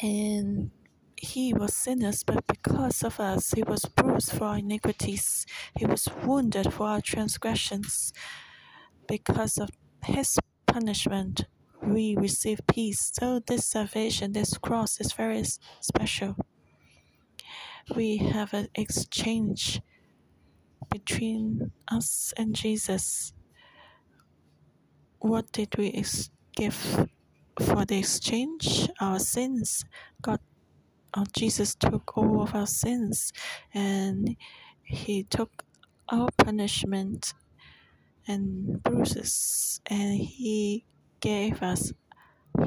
And 0.00 0.70
he 1.16 1.52
was 1.54 1.74
sinners, 1.74 2.22
but 2.22 2.46
because 2.46 3.02
of 3.02 3.18
us, 3.18 3.50
he 3.52 3.62
was 3.62 3.84
bruised 3.86 4.32
for 4.32 4.44
our 4.44 4.58
iniquities. 4.58 5.46
He 5.76 5.86
was 5.86 6.08
wounded 6.24 6.72
for 6.72 6.86
our 6.86 7.00
transgressions. 7.00 8.12
Because 9.08 9.58
of 9.58 9.70
his 10.04 10.38
punishment, 10.66 11.46
we 11.82 12.16
receive 12.16 12.60
peace. 12.66 13.10
So, 13.14 13.40
this 13.46 13.66
salvation, 13.66 14.32
this 14.32 14.56
cross 14.58 15.00
is 15.00 15.12
very 15.12 15.44
special. 15.80 16.36
We 17.94 18.18
have 18.18 18.52
an 18.52 18.68
exchange 18.74 19.80
between 20.90 21.72
us 21.90 22.32
and 22.36 22.54
Jesus. 22.54 23.32
What 25.20 25.50
did 25.52 25.76
we 25.76 26.02
give 26.56 27.08
for 27.60 27.84
the 27.84 27.98
exchange? 27.98 28.88
Our 29.00 29.18
sins. 29.18 29.84
God, 30.22 30.40
oh, 31.16 31.24
Jesus 31.34 31.74
took 31.74 32.16
all 32.16 32.42
of 32.42 32.54
our 32.54 32.66
sins 32.66 33.32
and 33.72 34.36
He 34.82 35.24
took 35.24 35.64
our 36.10 36.28
punishment 36.36 37.34
and 38.26 38.82
bruises 38.82 39.80
and 39.86 40.18
He 40.18 40.84
gave 41.20 41.62
us 41.62 41.92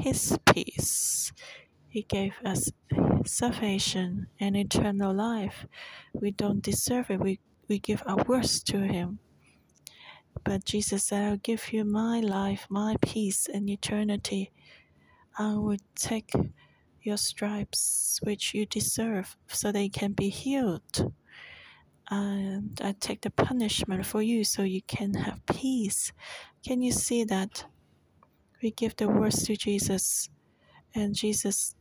His 0.00 0.38
peace. 0.46 1.32
He 1.88 2.02
gave 2.02 2.34
us 2.44 2.70
salvation 3.26 4.28
and 4.40 4.56
eternal 4.56 5.14
life. 5.14 5.66
We 6.14 6.30
don't 6.30 6.62
deserve 6.62 7.10
it. 7.10 7.20
We, 7.20 7.40
we 7.68 7.78
give 7.78 8.02
our 8.06 8.24
worst 8.26 8.66
to 8.68 8.78
Him. 8.78 9.18
But 10.44 10.64
Jesus 10.64 11.04
said, 11.04 11.22
I'll 11.22 11.36
give 11.36 11.72
you 11.72 11.84
my 11.84 12.20
life, 12.20 12.66
my 12.68 12.96
peace, 13.00 13.48
and 13.52 13.68
eternity. 13.68 14.50
I 15.38 15.54
will 15.54 15.78
take 15.94 16.30
your 17.02 17.16
stripes 17.16 18.20
which 18.22 18.54
you 18.54 18.66
deserve 18.66 19.36
so 19.48 19.70
they 19.70 19.88
can 19.88 20.12
be 20.12 20.28
healed. 20.28 21.12
And 22.10 22.78
I 22.82 22.94
take 22.98 23.22
the 23.22 23.30
punishment 23.30 24.04
for 24.04 24.20
you 24.22 24.44
so 24.44 24.62
you 24.62 24.82
can 24.82 25.14
have 25.14 25.44
peace. 25.46 26.12
Can 26.66 26.82
you 26.82 26.92
see 26.92 27.24
that? 27.24 27.64
We 28.62 28.70
give 28.70 28.94
the 28.96 29.08
words 29.08 29.42
to 29.46 29.56
Jesus, 29.56 30.28
and 30.94 31.14
Jesus 31.14 31.74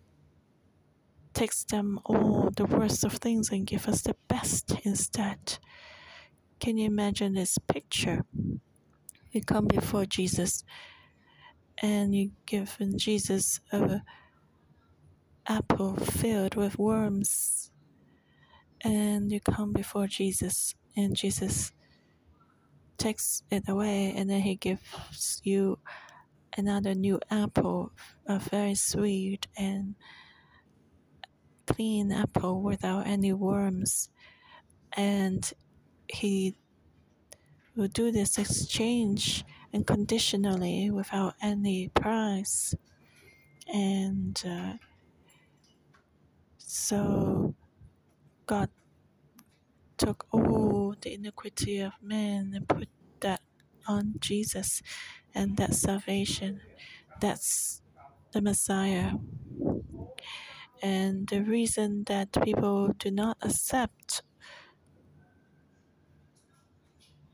takes 1.34 1.64
them 1.64 2.00
all 2.06 2.50
the 2.56 2.66
worst 2.66 3.04
of 3.04 3.14
things 3.14 3.52
and 3.52 3.68
give 3.68 3.88
us 3.88 4.02
the 4.02 4.16
best 4.28 4.74
instead. 4.84 5.60
Can 6.60 6.78
you 6.78 6.88
imagine 6.88 7.34
this 7.34 7.58
picture? 7.58 8.26
You 9.32 9.42
come 9.42 9.68
before 9.68 10.06
Jesus 10.06 10.64
and 11.82 12.14
you 12.14 12.32
give 12.46 12.78
Jesus 12.96 13.60
a 13.72 14.02
apple 15.48 15.96
filled 15.96 16.56
with 16.56 16.78
worms 16.78 17.72
and 18.82 19.32
you 19.32 19.40
come 19.40 19.72
before 19.74 20.08
Jesus 20.08 20.76
and 20.96 21.16
Jesus 21.16 21.72
takes 22.98 23.42
it 23.50 23.68
away 23.68 24.14
and 24.16 24.30
then 24.30 24.42
he 24.42 24.56
gives 24.56 25.42
you 25.44 25.80
another 26.58 26.94
new 26.94 27.20
apple 27.30 27.92
a 28.26 28.40
very 28.40 28.76
sweet 28.76 29.48
and 29.58 29.96
clean 31.66 32.12
apple 32.12 32.62
without 32.62 33.08
any 33.08 33.34
worms. 33.34 34.10
And 34.94 35.52
he 36.08 36.56
will 37.76 37.88
do 37.88 38.12
this 38.12 38.38
exchange 38.38 39.46
unconditionally 39.74 40.92
without 40.92 41.36
any 41.42 41.90
price. 41.90 42.76
And 43.74 44.42
uh, 44.46 44.74
so 46.58 47.56
God 48.46 48.70
took 49.98 50.26
all 50.32 50.96
the 51.00 51.14
iniquity 51.14 51.80
of 51.80 51.94
man 52.02 52.54
and 52.56 52.68
put 52.68 52.90
that 53.22 53.42
on 53.88 54.14
Jesus 54.20 54.82
and 55.34 55.58
that 55.58 55.74
salvation 55.74 56.62
that's 57.20 57.82
the 58.32 58.42
Messiah 58.42 59.14
and 60.82 61.28
the 61.28 61.42
reason 61.42 62.04
that 62.08 62.32
people 62.44 62.94
do 62.98 63.12
not 63.12 63.38
accept 63.42 64.24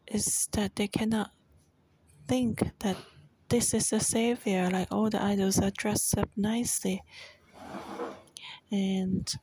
is 0.08 0.48
that 0.52 0.76
they 0.76 0.88
cannot 0.88 1.32
think 2.28 2.62
that 2.80 2.98
this 3.50 3.74
is 3.74 3.90
the 3.90 4.00
savior, 4.02 4.70
like 4.70 4.92
all 4.92 5.10
the 5.10 5.22
idols 5.22 5.60
are 5.60 5.72
dressed 5.72 6.18
up 6.18 6.30
nicely. 6.36 7.02
And 8.70 9.34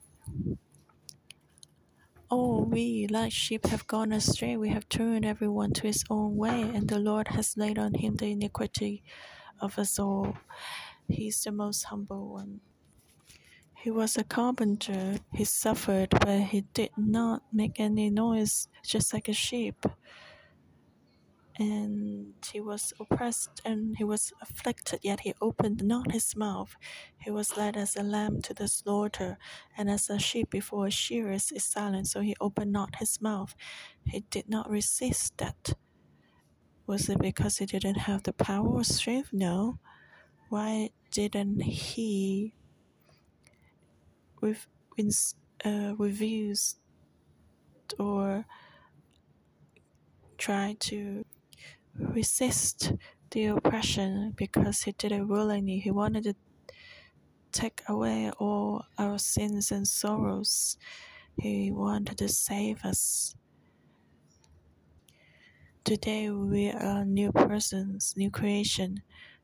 oh, 2.31 2.63
we 2.63 3.07
like 3.09 3.33
sheep 3.33 3.67
have 3.67 3.87
gone 3.87 4.13
astray, 4.13 4.57
we 4.57 4.71
have 4.71 4.89
turned 4.89 5.25
everyone 5.25 5.73
to 5.75 5.87
his 5.87 6.05
own 6.11 6.37
way, 6.37 6.63
and 6.63 6.89
the 6.89 6.99
Lord 6.99 7.29
has 7.29 7.57
laid 7.57 7.79
on 7.79 7.95
him 7.95 8.17
the 8.17 8.33
iniquity 8.33 9.03
of 9.61 9.79
us 9.79 9.99
all. 9.99 10.37
He's 11.09 11.43
the 11.43 11.53
most 11.53 11.85
humble 11.85 12.29
one. 12.33 12.61
He 13.77 13.91
was 13.91 14.17
a 14.17 14.25
carpenter. 14.25 15.17
He 15.35 15.45
suffered, 15.45 16.09
but 16.11 16.41
he 16.41 16.63
did 16.73 16.91
not 16.97 17.43
make 17.53 17.79
any 17.79 18.11
noise, 18.11 18.69
just 18.83 19.13
like 19.13 19.29
a 19.29 19.35
sheep. 19.35 19.85
And 21.57 22.35
he 22.53 22.61
was 22.61 22.93
oppressed 22.99 23.61
and 23.65 23.97
he 23.97 24.05
was 24.05 24.33
afflicted, 24.43 25.01
yet 25.03 25.21
he 25.21 25.35
opened 25.41 25.85
not 25.85 26.11
his 26.11 26.35
mouth. 26.35 26.75
He 27.19 27.31
was 27.31 27.57
led 27.57 27.77
as 27.77 27.95
a 27.95 28.03
lamb 28.03 28.43
to 28.43 28.55
the 28.55 28.67
slaughter, 28.67 29.39
and 29.77 29.89
as 29.89 30.11
a 30.11 30.19
sheep 30.19 30.51
before 30.51 30.89
a 30.89 30.91
shearers 30.91 31.53
is 31.53 31.65
silent, 31.65 32.09
so 32.09 32.21
he 32.21 32.35
opened 32.41 32.73
not 32.73 32.97
his 32.97 33.21
mouth. 33.21 33.55
He 34.05 34.21
did 34.31 34.49
not 34.49 34.69
resist 34.69 35.39
that. 35.39 35.75
Was 36.87 37.09
it 37.09 37.21
because 37.21 37.59
he 37.59 37.67
didn't 37.67 37.99
have 37.99 38.25
the 38.25 38.33
power 38.33 38.69
or 38.69 38.85
strength? 38.85 39.31
No. 39.33 39.79
Why 40.49 40.91
didn't 41.13 41.61
he 41.63 42.55
with 44.41 44.67
uh, 45.65 45.95
reviews 45.97 46.77
or 47.99 48.45
try 50.37 50.77
to 50.81 51.25
resist 51.99 52.93
the 53.31 53.47
oppression 53.47 54.33
because 54.37 54.83
he 54.83 54.93
did 54.93 55.13
it 55.13 55.27
willingly. 55.27 55.79
He 55.79 55.91
wanted 55.91 56.25
to 56.25 56.35
take 57.53 57.83
away 57.89 58.31
all 58.39 58.85
our 58.99 59.19
sins 59.19 59.71
and 59.71 59.87
sorrows. 59.87 60.77
He 61.39 61.71
wanted 61.71 62.19
to 62.19 62.29
save 62.29 62.85
us. 62.85 63.35
Today 65.85 66.31
we 66.31 66.71
are 66.71 67.05
new 67.05 67.31
persons, 67.31 68.15
new 68.17 68.31
creation, 68.31 69.03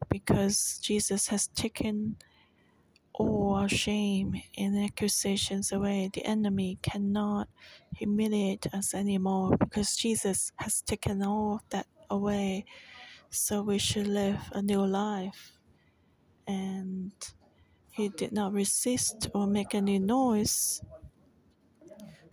because 0.08 0.78
Jesus 0.82 1.28
has 1.28 1.48
taken 1.48 2.16
all 3.12 3.54
our 3.54 3.68
shame 3.68 4.40
and 4.56 4.82
accusations 4.82 5.72
away. 5.72 6.10
The 6.12 6.24
enemy 6.24 6.78
cannot 6.80 7.48
humiliate 7.94 8.72
us 8.72 8.94
anymore 8.94 9.56
because 9.58 9.96
Jesus 9.96 10.52
has 10.56 10.80
taken 10.80 11.22
all 11.22 11.56
of 11.56 11.60
that 11.70 11.86
away. 12.11 12.64
So 13.31 13.62
we 13.62 13.79
should 13.79 14.07
live 14.07 14.51
a 14.53 14.61
new 14.61 14.85
life. 14.85 15.53
And 16.46 17.12
he 17.90 18.09
did 18.09 18.33
not 18.33 18.53
resist 18.53 19.29
or 19.35 19.46
make 19.46 19.75
any 19.75 19.99
noise. 19.99 20.83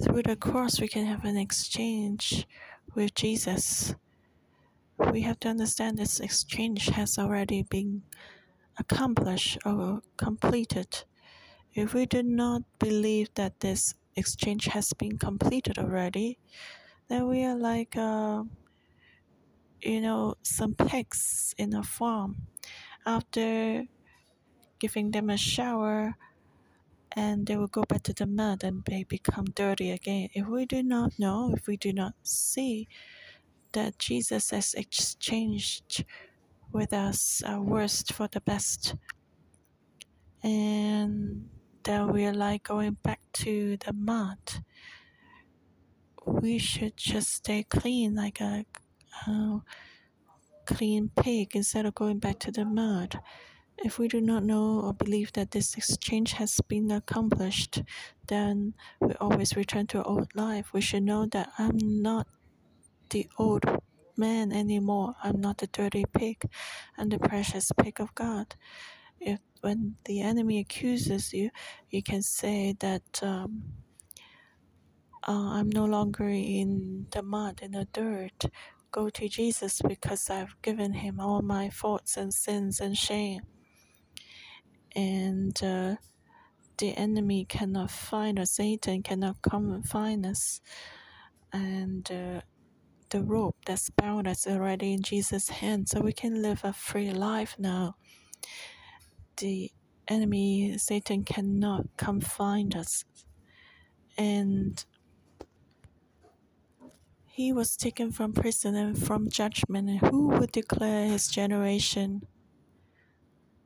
Through 0.02 0.24
the 0.24 0.36
cross, 0.36 0.80
we 0.80 0.88
can 0.88 1.06
have 1.06 1.26
an 1.26 1.38
exchange 1.38 2.48
with 2.96 3.14
Jesus. 3.16 3.96
We 5.12 5.22
have 5.22 5.40
to 5.42 5.50
understand 5.50 5.98
this 5.98 6.20
exchange 6.20 6.88
has 6.90 7.18
already 7.18 7.64
been 7.64 8.04
accomplished 8.80 9.58
or 9.66 10.02
completed. 10.18 11.04
If 11.74 11.94
we 11.94 12.06
do 12.06 12.24
not 12.24 12.64
believe 12.80 13.30
that 13.36 13.60
this 13.60 13.94
exchange 14.16 14.66
has 14.66 14.94
been 14.94 15.18
completed 15.18 15.78
already, 15.78 16.40
then 17.08 17.28
we 17.28 17.44
are 17.44 17.56
like, 17.58 17.96
uh, 17.96 18.44
you 19.88 20.02
know, 20.02 20.36
some 20.44 20.76
pigs 20.76 21.56
in 21.58 21.74
a 21.74 21.84
farm. 21.84 22.36
After 23.06 23.86
giving 24.80 25.12
them 25.12 25.30
a 25.30 25.38
shower, 25.38 26.16
and 27.14 27.48
they 27.48 27.56
will 27.56 27.68
go 27.68 27.84
back 27.84 28.04
to 28.04 28.14
the 28.14 28.28
mud 28.28 28.64
and 28.64 28.84
they 28.86 29.04
become 29.04 29.46
dirty 29.46 29.92
again. 29.92 30.30
If 30.34 30.46
we 30.48 30.66
do 30.66 30.84
not 30.84 31.18
know, 31.18 31.54
if 31.56 31.66
we 31.66 31.78
do 31.78 31.94
not 31.94 32.14
see 32.22 32.88
that 33.72 33.98
Jesus 33.98 34.52
has 34.52 34.74
exchanged 34.76 36.06
with 36.72 36.94
us 36.94 37.42
our 37.46 37.62
worst 37.62 38.14
for 38.14 38.28
the 38.28 38.42
best. 38.42 38.96
And 40.44 41.50
that 41.84 42.08
we're 42.08 42.34
like 42.34 42.64
going 42.64 42.98
back 43.02 43.22
to 43.34 43.78
the 43.78 43.94
mud. 43.94 44.38
We 46.26 46.60
should 46.60 46.98
just 46.98 47.34
stay 47.34 47.64
clean 47.64 48.14
like 48.16 48.42
a 48.42 48.66
clean 50.66 51.12
pig 51.16 51.56
instead 51.56 51.86
of 51.86 51.96
going 51.96 52.20
back 52.20 52.40
to 52.40 52.52
the 52.52 52.66
mud. 52.66 53.20
If 53.78 54.00
we 54.00 54.08
do 54.08 54.22
not 54.22 54.44
know 54.44 54.82
or 54.82 54.94
believe 54.94 55.34
that 55.34 55.52
this 55.52 55.78
exchange 55.78 56.34
has 56.34 56.60
been 56.68 56.92
accomplished, 56.92 57.84
then 58.28 58.74
we 59.00 59.14
always 59.14 59.56
return 59.56 59.88
to 59.88 60.00
our 60.00 60.08
old 60.08 60.36
life. 60.36 60.74
We 60.74 60.82
should 60.82 61.04
know 61.04 61.28
that 61.28 61.50
I'm 61.60 61.78
not 62.02 62.28
the 63.12 63.28
old 63.38 63.66
man 64.18 64.52
anymore. 64.52 65.16
I'm 65.24 65.40
not 65.42 65.60
the 65.60 65.68
dirty 65.68 66.06
pig. 66.12 66.44
I'm 66.98 67.10
the 67.10 67.20
precious 67.20 67.72
pig 67.82 68.02
of 68.02 68.14
God. 68.16 68.56
If 69.20 69.40
when 69.62 69.96
the 70.06 70.22
enemy 70.22 70.60
accuses 70.60 71.34
you, 71.34 71.52
you 71.90 72.04
can 72.04 72.22
say 72.22 72.76
that 72.80 73.24
um, 73.24 73.64
uh, 75.28 75.52
I'm 75.60 75.70
no 75.70 75.86
longer 75.86 76.28
in 76.28 77.08
the 77.12 77.22
mud, 77.22 77.60
in 77.62 77.72
the 77.72 77.86
dirt. 77.94 78.46
Go 78.98 79.10
to 79.12 79.30
Jesus 79.30 79.80
because 79.88 80.28
I've 80.32 80.60
given 80.64 80.94
him 80.94 81.20
all 81.20 81.44
my 81.44 81.70
faults 81.70 82.18
and 82.18 82.34
sins 82.34 82.80
and 82.80 82.98
shame. 82.98 83.44
And 84.96 85.56
uh, 85.64 85.98
the 86.80 86.98
enemy 86.98 87.46
cannot 87.46 87.92
find 87.92 88.40
us, 88.40 88.54
Satan 88.56 89.04
cannot 89.04 89.44
come 89.44 89.72
and 89.72 89.88
find 89.88 90.26
us. 90.26 90.62
And 91.54 92.12
uh, 92.12 92.42
the 93.12 93.24
rope 93.24 93.58
that's 93.68 93.92
bound 93.92 94.28
us 94.28 94.48
already 94.48 94.94
in 94.94 95.04
Jesus' 95.04 95.50
hand, 95.50 95.90
so 95.90 96.02
we 96.02 96.14
can 96.14 96.42
live 96.42 96.62
a 96.64 96.74
free 96.74 97.12
life 97.12 97.56
now. 97.60 97.98
The 99.38 99.70
enemy, 100.08 100.76
Satan, 100.80 101.24
cannot 101.24 101.86
come 101.98 102.20
find 102.20 102.76
us. 102.76 103.06
And 104.18 104.84
he 107.38 107.54
was 107.54 107.78
taken 107.78 108.12
from 108.12 108.34
prison 108.34 108.74
and 108.74 108.98
from 108.98 109.30
judgment, 109.30 109.88
and 109.88 110.00
who 110.00 110.30
would 110.30 110.52
declare 110.52 111.06
his 111.06 111.28
generation? 111.28 112.26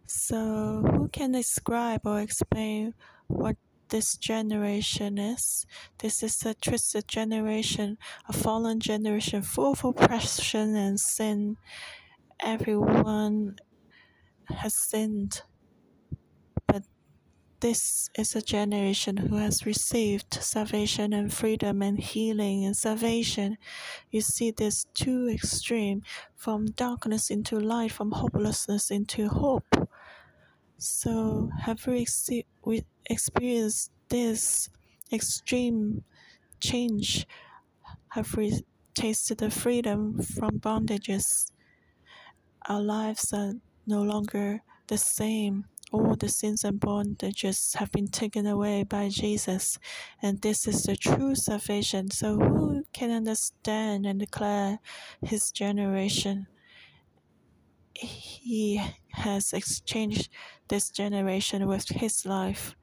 So, 0.05 0.83
who 0.91 1.07
can 1.07 1.31
describe 1.31 2.01
or 2.03 2.19
explain 2.19 2.95
what 3.27 3.55
this 3.87 4.17
generation 4.17 5.17
is? 5.17 5.65
This 5.99 6.21
is 6.21 6.45
a 6.45 6.53
twisted 6.53 7.07
generation, 7.07 7.97
a 8.27 8.33
fallen 8.33 8.81
generation 8.81 9.41
full 9.41 9.71
of 9.71 9.85
oppression 9.85 10.75
and 10.75 10.99
sin. 10.99 11.55
Everyone 12.41 13.55
has 14.49 14.73
sinned. 14.73 15.43
This 17.61 18.09
is 18.17 18.35
a 18.35 18.41
generation 18.41 19.17
who 19.17 19.35
has 19.35 19.67
received 19.67 20.33
salvation 20.33 21.13
and 21.13 21.31
freedom 21.31 21.83
and 21.83 21.99
healing 21.99 22.65
and 22.65 22.75
salvation. 22.75 23.59
You 24.09 24.21
see 24.21 24.49
this 24.49 24.87
two 24.95 25.29
extreme 25.31 26.01
from 26.35 26.71
darkness 26.71 27.29
into 27.29 27.59
light, 27.59 27.91
from 27.91 28.13
hopelessness 28.13 28.89
into 28.89 29.27
hope. 29.27 29.75
So, 30.79 31.51
have 31.61 31.85
we, 31.85 32.07
we 32.65 32.83
experienced 33.05 33.91
this 34.09 34.67
extreme 35.13 36.03
change? 36.59 37.27
Have 38.09 38.35
we 38.35 38.63
tasted 38.95 39.37
the 39.37 39.51
freedom 39.51 40.19
from 40.23 40.59
bondages? 40.59 41.51
Our 42.67 42.81
lives 42.81 43.31
are 43.33 43.53
no 43.85 44.01
longer 44.01 44.63
the 44.87 44.97
same. 44.97 45.65
All 45.91 46.15
the 46.15 46.29
sins 46.29 46.63
and 46.63 46.79
bondages 46.79 47.75
have 47.75 47.91
been 47.91 48.07
taken 48.07 48.45
away 48.47 48.83
by 48.83 49.09
Jesus, 49.09 49.77
and 50.21 50.41
this 50.41 50.65
is 50.65 50.83
the 50.83 50.95
true 50.95 51.35
salvation. 51.35 52.09
So, 52.11 52.37
who 52.37 52.85
can 52.93 53.11
understand 53.11 54.05
and 54.05 54.19
declare 54.19 54.79
his 55.21 55.51
generation? 55.51 56.47
He 57.93 58.81
has 59.11 59.51
exchanged 59.51 60.29
this 60.69 60.89
generation 60.89 61.67
with 61.67 61.89
his 61.89 62.25
life. 62.25 62.75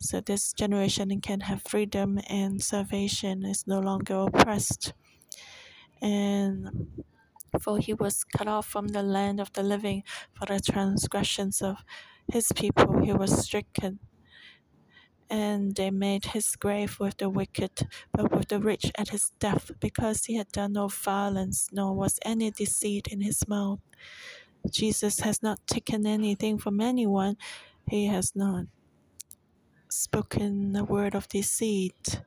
So, 0.00 0.20
this 0.20 0.52
generation 0.52 1.20
can 1.20 1.40
have 1.42 1.62
freedom 1.62 2.18
and 2.28 2.60
salvation, 2.60 3.44
is 3.44 3.68
no 3.68 3.78
longer 3.78 4.26
oppressed. 4.26 4.92
And 6.02 6.88
for 7.60 7.78
he 7.78 7.94
was 7.94 8.24
cut 8.24 8.48
off 8.48 8.66
from 8.66 8.88
the 8.88 9.02
land 9.02 9.40
of 9.40 9.52
the 9.52 9.62
living 9.62 10.02
for 10.34 10.46
the 10.46 10.60
transgressions 10.60 11.62
of 11.62 11.76
his 12.32 12.52
people, 12.52 13.00
he 13.02 13.12
was 13.12 13.44
stricken. 13.44 13.98
And 15.28 15.74
they 15.74 15.90
made 15.90 16.26
his 16.26 16.54
grave 16.54 16.98
with 17.00 17.16
the 17.16 17.28
wicked, 17.28 17.88
but 18.12 18.30
with 18.30 18.48
the 18.48 18.60
rich 18.60 18.92
at 18.96 19.08
his 19.08 19.32
death, 19.40 19.72
because 19.80 20.26
he 20.26 20.36
had 20.36 20.52
done 20.52 20.74
no 20.74 20.86
violence, 20.88 21.68
nor 21.72 21.94
was 21.94 22.20
any 22.24 22.50
deceit 22.52 23.08
in 23.08 23.20
his 23.22 23.46
mouth. 23.48 23.80
Jesus 24.70 25.20
has 25.20 25.42
not 25.42 25.66
taken 25.66 26.06
anything 26.06 26.58
from 26.58 26.80
anyone, 26.80 27.36
he 27.88 28.06
has 28.06 28.34
not 28.36 28.66
spoken 29.88 30.76
a 30.76 30.84
word 30.84 31.14
of 31.14 31.28
deceit. 31.28 32.20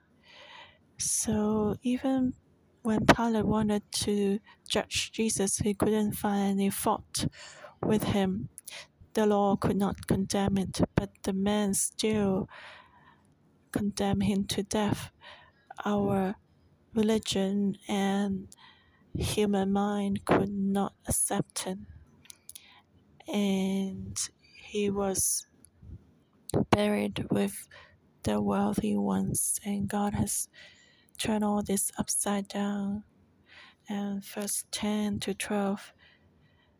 So 0.97 1.75
even 1.83 2.33
when 2.81 3.05
Pilate 3.05 3.45
wanted 3.45 3.83
to 3.91 4.39
judge 4.67 5.12
Jesus, 5.12 5.57
he 5.57 5.73
couldn't 5.73 6.13
find 6.13 6.51
any 6.59 6.69
fault 6.69 7.27
with 7.81 8.03
him. 8.03 8.49
The 9.19 9.25
law 9.25 9.58
could 9.58 9.75
not 9.75 10.08
condemn 10.08 10.58
it, 10.58 10.79
but 10.95 11.10
the 11.23 11.34
man 11.34 11.73
still 11.73 12.47
condemned 13.73 14.23
him 14.23 14.45
to 14.45 14.63
death. 14.63 15.12
Our 15.84 16.36
religion 16.93 17.75
and 17.89 18.47
human 19.13 19.73
mind 19.73 20.23
could 20.23 20.53
not 20.53 20.93
accept 21.05 21.63
him. 21.63 21.88
And 23.27 24.17
he 24.53 24.89
was 24.89 25.45
buried 26.71 27.27
with 27.29 27.67
the 28.23 28.39
wealthy 28.39 28.95
ones, 28.95 29.60
and 29.65 29.89
God 29.89 30.13
has 30.13 30.47
turned 31.17 31.43
all 31.43 31.62
this 31.62 31.91
upside 31.97 32.47
down. 32.47 33.03
And 33.89 34.23
verse 34.23 34.63
10 34.71 35.19
to 35.19 35.34
12 35.34 35.91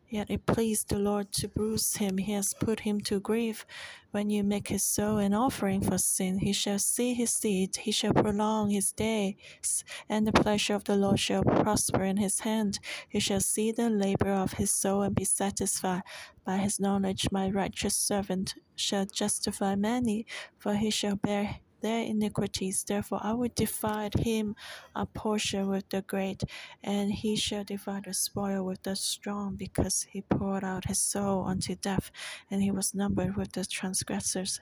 Yet 0.10 0.32
it 0.32 0.48
pleased 0.48 0.90
the 0.90 0.98
Lord 0.98 1.32
to 1.34 1.48
bruise 1.48 1.98
him. 1.98 2.18
He 2.18 2.32
has 2.34 2.56
put 2.56 2.80
him 2.80 3.00
to 3.02 3.20
grief. 3.20 3.64
When 4.10 4.32
you 4.32 4.44
make 4.44 4.70
his 4.70 4.84
soul 4.84 5.20
an 5.20 5.36
offering 5.36 5.82
for 5.82 6.00
sin, 6.00 6.40
he 6.40 6.52
shall 6.52 6.80
see 6.80 7.14
his 7.14 7.32
seed, 7.32 7.76
he 7.76 7.92
shall 7.92 8.14
prolong 8.14 8.72
his 8.72 8.92
days, 8.92 9.84
and 10.10 10.26
the 10.26 10.32
pleasure 10.32 10.74
of 10.74 10.86
the 10.86 10.96
Lord 10.96 11.20
shall 11.20 11.44
prosper 11.44 12.04
in 12.04 12.18
his 12.18 12.40
hand. 12.40 12.80
He 13.08 13.20
shall 13.20 13.40
see 13.40 13.72
the 13.72 13.90
labor 13.90 14.32
of 14.32 14.54
his 14.54 14.72
soul 14.72 15.04
and 15.04 15.14
be 15.14 15.26
satisfied. 15.26 16.02
By 16.44 16.58
his 16.58 16.80
knowledge, 16.80 17.28
my 17.32 17.52
righteous 17.52 17.96
servant 17.96 18.56
shall 18.76 19.06
justify 19.06 19.76
many, 19.76 20.26
for 20.58 20.74
he 20.74 20.90
shall 20.90 21.18
bear 21.18 21.60
their 21.82 22.04
iniquities. 22.04 22.84
Therefore, 22.84 23.20
I 23.22 23.34
will 23.34 23.50
divide 23.56 24.14
him 24.14 24.56
a 24.96 25.06
portion 25.06 25.68
with 25.68 25.90
the 25.90 26.02
great, 26.02 26.44
and 26.84 27.12
he 27.12 27.36
shall 27.36 27.64
divide 27.64 28.06
the 28.06 28.14
spoil 28.14 28.64
with 28.64 28.84
the 28.84 28.96
strong, 28.96 29.56
because 29.56 30.08
he 30.12 30.22
poured 30.22 30.64
out 30.64 30.86
his 30.86 31.00
soul 31.00 31.46
unto 31.46 31.76
death, 31.76 32.12
and 32.50 32.62
he 32.62 32.72
was 32.72 32.94
numbered 32.94 33.36
with 33.36 33.52
the 33.54 33.66
transgressors. 33.66 34.60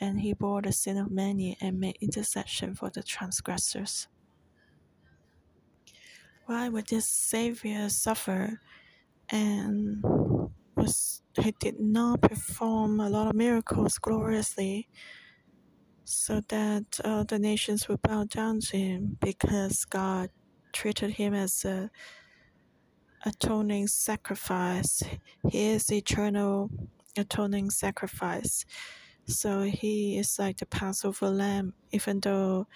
And 0.00 0.20
he 0.20 0.32
bore 0.34 0.60
the 0.60 0.72
sin 0.72 0.96
of 0.98 1.10
many 1.10 1.56
and 1.60 1.78
made 1.78 1.98
intercession 2.00 2.74
for 2.74 2.90
the 2.90 3.02
transgressors. 3.02 4.08
Why 6.46 6.68
would 6.68 6.88
this 6.88 7.08
Savior 7.08 7.88
suffer? 7.88 8.60
And 9.30 10.02
was 10.76 11.22
he 11.40 11.54
did 11.58 11.80
not 11.80 12.20
perform 12.20 13.00
a 13.00 13.08
lot 13.08 13.28
of 13.28 13.34
miracles 13.34 13.98
gloriously 13.98 14.88
so 16.04 16.40
that 16.48 17.00
uh, 17.04 17.24
the 17.24 17.38
nations 17.38 17.88
would 17.88 18.02
bow 18.02 18.24
down 18.24 18.60
to 18.60 18.76
him 18.76 19.16
because 19.20 19.84
God 19.84 20.30
treated 20.72 21.12
him 21.12 21.34
as 21.34 21.64
a 21.64 21.90
atoning 23.24 23.86
sacrifice. 23.86 25.02
He 25.50 25.68
is 25.70 25.90
eternal 25.92 26.70
atoning 27.16 27.70
sacrifice. 27.70 28.66
So 29.26 29.62
he 29.62 30.18
is 30.18 30.38
like 30.38 30.58
the 30.58 30.66
Passover 30.66 31.30
lamb, 31.30 31.74
even 31.92 32.20
though 32.20 32.66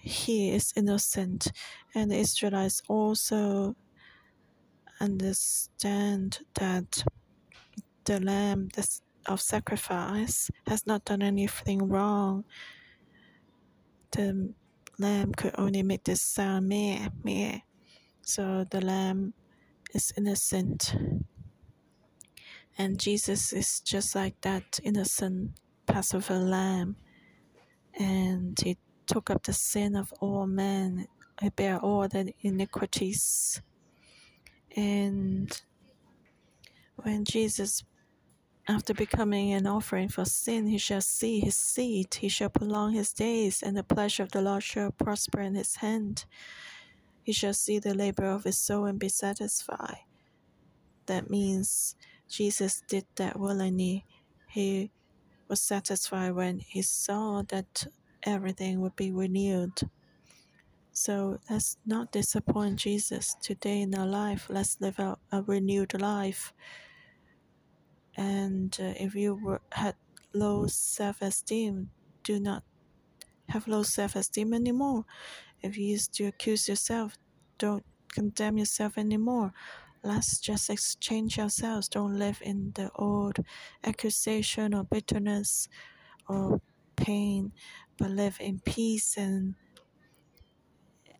he 0.00 0.50
is 0.50 0.72
innocent. 0.76 1.52
And 1.94 2.10
the 2.10 2.16
Israelites 2.16 2.82
also 2.88 3.76
understand 5.00 6.40
that 6.54 7.04
the 8.04 8.20
lamb, 8.20 8.68
the 8.74 8.88
of 9.28 9.40
sacrifice 9.40 10.50
has 10.66 10.86
not 10.86 11.04
done 11.04 11.22
anything 11.22 11.88
wrong. 11.88 12.44
The 14.12 14.54
lamb 14.98 15.32
could 15.34 15.54
only 15.58 15.82
make 15.82 16.04
this 16.04 16.22
sound 16.22 16.68
meh, 16.68 17.08
meh. 17.22 17.60
So 18.22 18.64
the 18.70 18.80
lamb 18.80 19.34
is 19.94 20.12
innocent. 20.16 20.94
And 22.76 22.98
Jesus 22.98 23.52
is 23.52 23.80
just 23.80 24.14
like 24.14 24.40
that 24.42 24.80
innocent 24.82 25.52
Passover 25.86 26.38
lamb. 26.38 26.96
And 27.98 28.58
he 28.62 28.78
took 29.06 29.30
up 29.30 29.42
the 29.42 29.52
sin 29.52 29.96
of 29.96 30.12
all 30.20 30.46
men, 30.46 31.06
he 31.40 31.48
bare 31.50 31.78
all 31.78 32.06
the 32.08 32.32
iniquities. 32.42 33.60
And 34.76 35.50
when 36.96 37.24
Jesus 37.24 37.84
after 38.68 38.92
becoming 38.92 39.52
an 39.52 39.66
offering 39.66 40.08
for 40.08 40.26
sin, 40.26 40.66
he 40.66 40.76
shall 40.78 41.00
see 41.00 41.40
his 41.40 41.56
seed, 41.56 42.14
he 42.14 42.28
shall 42.28 42.50
prolong 42.50 42.92
his 42.92 43.14
days, 43.14 43.62
and 43.62 43.76
the 43.76 43.82
pleasure 43.82 44.22
of 44.22 44.32
the 44.32 44.42
Lord 44.42 44.62
shall 44.62 44.90
prosper 44.90 45.40
in 45.40 45.54
his 45.54 45.76
hand. 45.76 46.26
He 47.22 47.32
shall 47.32 47.54
see 47.54 47.78
the 47.78 47.94
labor 47.94 48.24
of 48.26 48.44
his 48.44 48.58
soul 48.58 48.84
and 48.84 48.98
be 48.98 49.08
satisfied. 49.08 50.00
That 51.06 51.30
means 51.30 51.96
Jesus 52.28 52.82
did 52.86 53.06
that 53.16 53.40
willingly. 53.40 54.04
He 54.48 54.90
was 55.48 55.60
satisfied 55.62 56.32
when 56.32 56.58
he 56.58 56.82
saw 56.82 57.42
that 57.48 57.86
everything 58.22 58.82
would 58.82 58.96
be 58.96 59.10
renewed. 59.10 59.80
So 60.92 61.38
let's 61.48 61.78
not 61.86 62.12
disappoint 62.12 62.76
Jesus 62.76 63.34
today 63.40 63.80
in 63.80 63.94
our 63.94 64.06
life. 64.06 64.48
Let's 64.50 64.78
live 64.80 64.98
a 64.98 65.16
renewed 65.42 65.98
life 65.98 66.52
and 68.18 68.76
uh, 68.80 68.94
if 68.98 69.14
you 69.14 69.36
were, 69.36 69.60
had 69.72 69.94
low 70.34 70.66
self-esteem 70.66 71.90
do 72.24 72.40
not 72.40 72.64
have 73.48 73.66
low 73.68 73.82
self-esteem 73.82 74.52
anymore. 74.52 75.04
If 75.62 75.78
you 75.78 75.86
used 75.86 76.12
to 76.14 76.26
accuse 76.26 76.68
yourself 76.68 77.16
don't 77.58 77.84
condemn 78.12 78.58
yourself 78.58 78.98
anymore. 78.98 79.52
Let's 80.02 80.38
just 80.38 80.70
exchange 80.70 81.38
ourselves. 81.38 81.88
Don't 81.88 82.18
live 82.18 82.40
in 82.42 82.72
the 82.74 82.90
old 82.94 83.38
accusation 83.84 84.74
or 84.74 84.84
bitterness 84.84 85.68
or 86.28 86.60
pain 86.96 87.52
but 87.96 88.10
live 88.10 88.36
in 88.40 88.60
peace 88.60 89.16
and 89.16 89.54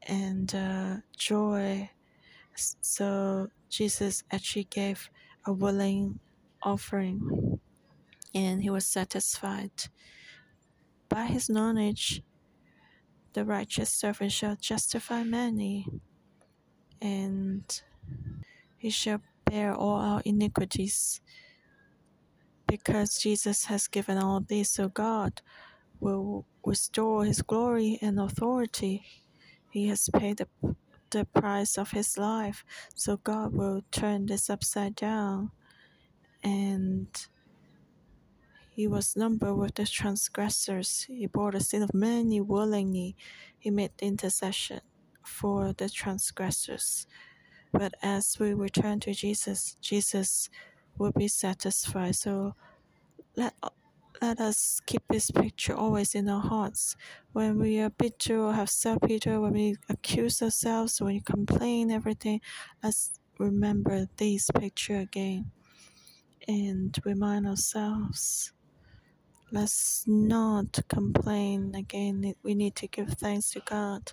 and 0.03 0.55
uh, 0.55 0.97
joy. 1.17 1.91
So 2.55 3.49
jesus 3.69 4.25
actually 4.33 4.65
gave 4.65 5.11
a 5.47 5.53
willing 5.53 6.19
offering. 6.63 7.51
and 8.35 8.63
he 8.63 8.71
was 8.71 8.87
satisfied. 8.87 9.71
By 11.09 11.27
his 11.27 11.49
knowledge, 11.51 12.23
the 13.35 13.45
righteous 13.45 13.91
servant 13.91 14.33
shall 14.33 14.57
justify 14.57 15.25
many, 15.25 15.87
and 17.03 17.65
he 18.79 18.91
shall 18.91 19.21
bear 19.47 19.75
all 19.75 19.97
our 20.01 20.23
iniquities. 20.25 21.21
Because 22.69 23.19
Jesus 23.19 23.67
has 23.67 23.89
given 23.89 24.19
all 24.19 24.41
this, 24.41 24.71
so 24.71 24.89
God 24.89 25.43
will 26.01 26.47
restore 26.65 27.25
his 27.25 27.43
glory 27.43 27.99
and 28.03 28.21
authority. 28.21 29.05
He 29.71 29.89
has 29.89 30.09
paid 30.15 30.39
the, 30.39 30.49
the 31.11 31.27
price 31.27 31.79
of 31.79 31.93
his 31.93 32.19
life, 32.19 32.65
so 32.95 33.19
God 33.19 33.55
will 33.55 33.83
turn 33.93 34.27
this 34.27 34.51
upside 34.51 34.97
down. 34.97 35.53
And 36.43 37.09
he 38.71 38.87
was 38.87 39.17
numbered 39.17 39.57
with 39.57 39.75
the 39.75 39.87
transgressors. 39.87 41.05
He 41.09 41.27
bore 41.27 41.51
the 41.51 41.61
sin 41.61 41.83
of 41.83 41.93
many 41.93 42.41
willingly. 42.41 43.17
He 43.59 43.71
made 43.71 43.91
intercession 43.99 44.81
for 45.25 45.73
the 45.73 45.89
transgressors. 45.89 47.07
But 47.73 47.95
as 48.03 48.39
we 48.39 48.55
return 48.55 49.01
to 49.01 49.13
Jesus, 49.13 49.77
Jesus 49.81 50.49
will 50.97 51.13
be 51.13 51.29
satisfied. 51.29 52.15
So 52.15 52.55
let 53.37 53.55
let 54.23 54.41
us 54.41 54.81
keep 54.87 55.03
this 55.09 55.31
picture 55.31 55.75
always 55.75 56.15
in 56.15 56.29
our 56.29 56.41
hearts. 56.41 56.97
When 57.33 57.59
we 57.59 57.81
are 57.81 57.91
bitter 57.91 58.39
or 58.39 58.53
have 58.53 58.71
self-pity, 58.71 59.31
when 59.31 59.53
we 59.53 59.77
accuse 59.89 60.43
ourselves, 60.43 61.01
when 61.01 61.15
we 61.15 61.21
complain, 61.21 61.91
everything, 61.91 62.41
let's 62.83 63.19
remember 63.39 64.07
this 64.17 64.51
picture 64.55 64.99
again 64.99 65.53
and 66.49 66.99
remind 67.05 67.47
ourselves. 67.47 68.53
Let's 69.53 70.05
not 70.07 70.79
complain 70.89 71.75
again. 71.75 72.35
We 72.43 72.55
need 72.55 72.75
to 72.77 72.89
give 72.89 73.11
thanks 73.11 73.51
to 73.51 73.61
God. 73.61 74.11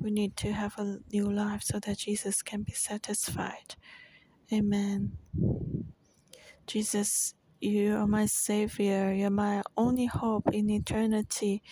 We 0.00 0.10
need 0.10 0.36
to 0.38 0.52
have 0.52 0.78
a 0.78 0.98
new 1.12 1.30
life 1.30 1.62
so 1.62 1.78
that 1.80 1.98
Jesus 1.98 2.42
can 2.42 2.62
be 2.62 2.72
satisfied. 2.72 3.76
Amen. 4.52 5.12
Jesus, 6.66 7.34
you 7.60 7.96
are 7.96 8.06
my 8.06 8.26
Savior. 8.26 9.12
You're 9.12 9.30
my 9.30 9.62
only 9.76 10.06
hope 10.06 10.48
in 10.52 10.70
eternity. 10.70 11.62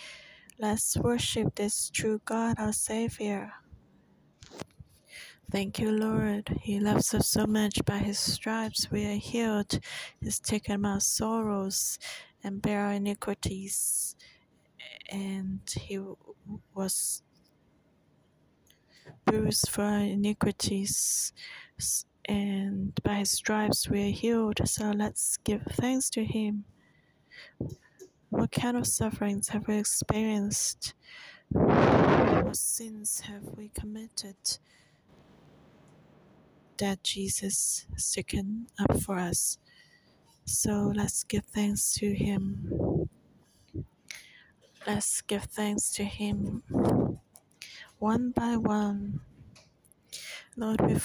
Let's 0.59 0.97
worship 0.97 1.55
this 1.55 1.89
true 1.89 2.21
God, 2.25 2.55
our 2.59 2.73
Savior. 2.73 3.51
Thank 5.51 5.79
you, 5.79 5.91
Lord. 5.91 6.49
He 6.61 6.79
loves 6.79 7.13
us 7.13 7.29
so 7.29 7.47
much. 7.47 7.83
By 7.85 7.99
His 7.99 8.19
stripes 8.19 8.91
we 8.91 9.05
are 9.05 9.17
healed. 9.17 9.79
He's 10.21 10.39
taken 10.39 10.85
our 10.85 10.99
sorrows 10.99 11.99
and 12.43 12.61
bear 12.61 12.85
our 12.85 12.93
iniquities. 12.93 14.15
And 15.09 15.61
He 15.75 15.99
was 16.73 17.23
bruised 19.25 19.69
for 19.69 19.83
our 19.83 19.99
iniquities 19.99 21.33
and 22.25 22.99
by 23.03 23.15
his 23.15 23.31
stripes 23.31 23.89
we 23.89 24.09
are 24.09 24.11
healed. 24.11 24.59
So 24.65 24.91
let's 24.91 25.37
give 25.37 25.63
thanks 25.63 26.09
to 26.11 26.23
him. 26.23 26.65
What 28.29 28.51
kind 28.51 28.77
of 28.77 28.85
sufferings 28.85 29.49
have 29.49 29.67
we 29.67 29.77
experienced? 29.77 30.93
What 31.49 32.55
sins 32.55 33.21
have 33.21 33.43
we 33.57 33.69
committed 33.69 34.35
that 36.79 37.03
Jesus 37.03 37.85
taken 38.13 38.67
up 38.79 39.01
for 39.01 39.17
us? 39.17 39.57
So 40.45 40.91
let's 40.95 41.23
give 41.23 41.45
thanks 41.45 41.93
to 41.95 42.13
him. 42.13 43.07
Let's 44.87 45.21
give 45.21 45.43
thanks 45.43 45.91
to 45.93 46.03
him 46.03 46.63
one 47.99 48.31
by 48.31 48.55
one. 48.57 49.19
Lord, 50.55 50.81
we 50.81 50.95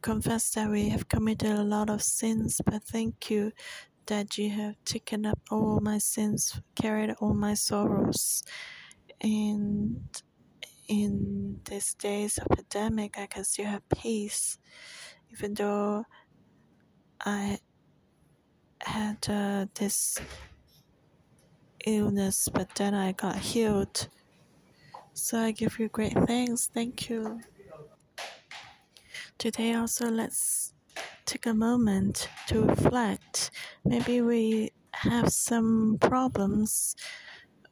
confess 0.00 0.50
that 0.50 0.70
we 0.70 0.88
have 0.90 1.08
committed 1.08 1.50
a 1.50 1.64
lot 1.64 1.90
of 1.90 2.02
sins, 2.02 2.60
but 2.64 2.82
thank 2.84 3.30
you 3.30 3.52
that 4.06 4.36
you 4.38 4.50
have 4.50 4.76
taken 4.84 5.26
up 5.26 5.38
all 5.50 5.80
my 5.80 5.98
sins, 5.98 6.60
carried 6.74 7.14
all 7.20 7.34
my 7.34 7.54
sorrows. 7.54 8.42
And 9.20 10.02
in 10.88 11.60
these 11.64 11.94
days 11.94 12.38
of 12.38 12.48
pandemic, 12.48 13.18
I 13.18 13.26
can 13.26 13.44
still 13.44 13.66
have 13.66 13.88
peace, 13.88 14.58
even 15.32 15.54
though 15.54 16.04
I 17.24 17.58
had 18.80 19.26
uh, 19.28 19.66
this 19.74 20.18
illness, 21.86 22.48
but 22.52 22.74
then 22.74 22.94
I 22.94 23.12
got 23.12 23.36
healed. 23.36 24.08
So 25.14 25.38
I 25.38 25.52
give 25.52 25.78
you 25.78 25.88
great 25.88 26.14
thanks. 26.26 26.68
Thank 26.72 27.08
you. 27.08 27.40
Today, 29.38 29.74
also, 29.74 30.10
let's 30.10 30.74
take 31.24 31.46
a 31.46 31.54
moment 31.54 32.28
to 32.48 32.62
reflect. 32.62 33.50
Maybe 33.84 34.20
we 34.20 34.70
have 34.92 35.30
some 35.30 35.98
problems. 36.00 36.94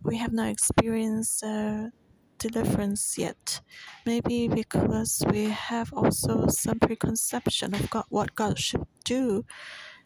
We 0.02 0.16
have 0.16 0.32
not 0.32 0.48
experienced 0.48 1.44
uh, 1.44 1.88
deliverance 2.40 3.16
yet. 3.16 3.60
Maybe 4.04 4.48
because 4.48 5.22
we 5.30 5.44
have 5.44 5.92
also 5.92 6.48
some 6.48 6.80
preconception 6.80 7.74
of 7.74 7.88
God, 7.90 8.06
what 8.08 8.34
God 8.34 8.58
should 8.58 8.86
do. 9.04 9.44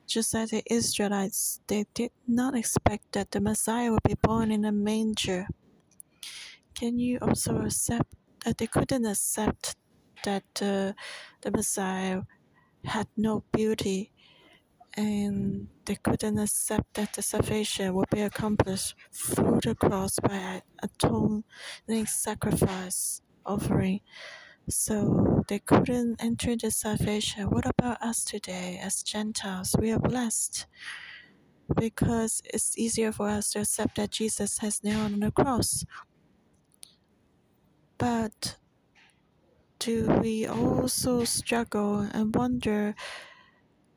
Just 0.06 0.34
as 0.34 0.50
the 0.50 0.62
Israelites, 0.70 1.60
they 1.66 1.86
did 1.94 2.10
not 2.28 2.54
expect 2.54 3.12
that 3.12 3.30
the 3.30 3.40
Messiah 3.40 3.90
would 3.90 4.02
be 4.02 4.16
born 4.20 4.52
in 4.52 4.66
a 4.66 4.72
manger. 4.72 5.46
Can 6.74 6.98
you 6.98 7.18
also 7.22 7.62
accept 7.62 8.12
that 8.44 8.58
they 8.58 8.66
couldn't 8.66 9.06
accept 9.06 9.76
that 10.24 10.44
uh, 10.60 10.92
the 11.40 11.50
Messiah 11.50 12.22
had 12.84 13.06
no 13.16 13.44
beauty 13.52 14.12
and 14.96 15.68
they 15.84 15.96
couldn't 15.96 16.38
accept 16.38 16.94
that 16.94 17.12
the 17.14 17.22
salvation 17.22 17.94
would 17.94 18.10
be 18.10 18.22
accomplished 18.22 18.94
through 19.12 19.60
the 19.62 19.74
cross 19.74 20.18
by 20.20 20.62
atoning 20.82 22.06
sacrifice 22.06 23.20
offering. 23.44 24.00
So 24.68 25.44
they 25.48 25.58
couldn't 25.58 26.22
enter 26.22 26.56
the 26.56 26.70
salvation. 26.70 27.50
What 27.50 27.66
about 27.66 28.00
us 28.00 28.24
today 28.24 28.80
as 28.82 29.02
Gentiles? 29.02 29.76
We 29.78 29.92
are 29.92 29.98
blessed 29.98 30.66
because 31.76 32.40
it's 32.46 32.78
easier 32.78 33.12
for 33.12 33.28
us 33.28 33.50
to 33.52 33.60
accept 33.60 33.96
that 33.96 34.10
Jesus 34.10 34.58
has 34.58 34.82
nailed 34.82 35.12
on 35.12 35.20
the 35.20 35.30
cross. 35.30 35.84
But 37.98 38.56
do 39.78 40.06
we 40.22 40.46
also 40.46 41.24
struggle 41.24 42.08
and 42.12 42.34
wonder 42.34 42.94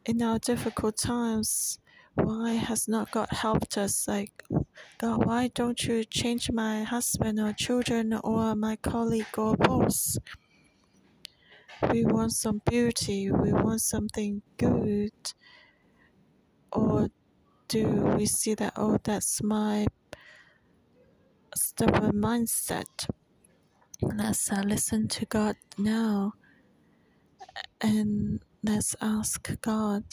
in 0.07 0.21
our 0.21 0.39
difficult 0.39 0.97
times 0.97 1.79
why 2.15 2.53
has 2.53 2.87
not 2.87 3.11
God 3.11 3.27
helped 3.29 3.77
us? 3.77 4.07
Like, 4.07 4.31
God, 4.97 5.25
why 5.25 5.49
don't 5.49 5.83
you 5.83 6.03
change 6.03 6.49
my 6.49 6.83
husband 6.83 7.39
or 7.39 7.53
children 7.53 8.13
or 8.23 8.55
my 8.55 8.77
colleague 8.77 9.37
or 9.37 9.55
boss? 9.55 10.17
We 11.91 12.05
want 12.05 12.31
some 12.31 12.61
beauty, 12.65 13.29
we 13.29 13.51
want 13.51 13.81
something 13.81 14.41
good. 14.57 15.11
Or 16.71 17.09
do 17.67 17.87
we 18.17 18.25
see 18.25 18.55
that, 18.55 18.73
oh, 18.77 18.97
that's 19.03 19.43
my 19.43 19.85
stubborn 21.55 22.13
mindset? 22.13 23.09
Let's 24.01 24.51
uh, 24.51 24.63
listen 24.65 25.07
to 25.09 25.25
God 25.25 25.55
now 25.77 26.33
and 27.81 28.39
let's 28.63 28.95
ask 29.01 29.59
God 29.61 30.03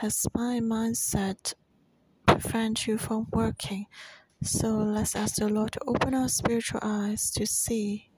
Has 0.00 0.26
my 0.34 0.60
mindset 0.60 1.54
prevent 2.26 2.86
you 2.86 2.98
from 2.98 3.26
working? 3.32 3.86
So 4.42 4.68
let's 4.78 5.16
ask 5.16 5.36
the 5.36 5.48
Lord 5.48 5.72
to 5.72 5.80
open 5.86 6.14
our 6.14 6.28
spiritual 6.28 6.80
eyes 6.82 7.30
to 7.32 7.46
see 7.46 8.10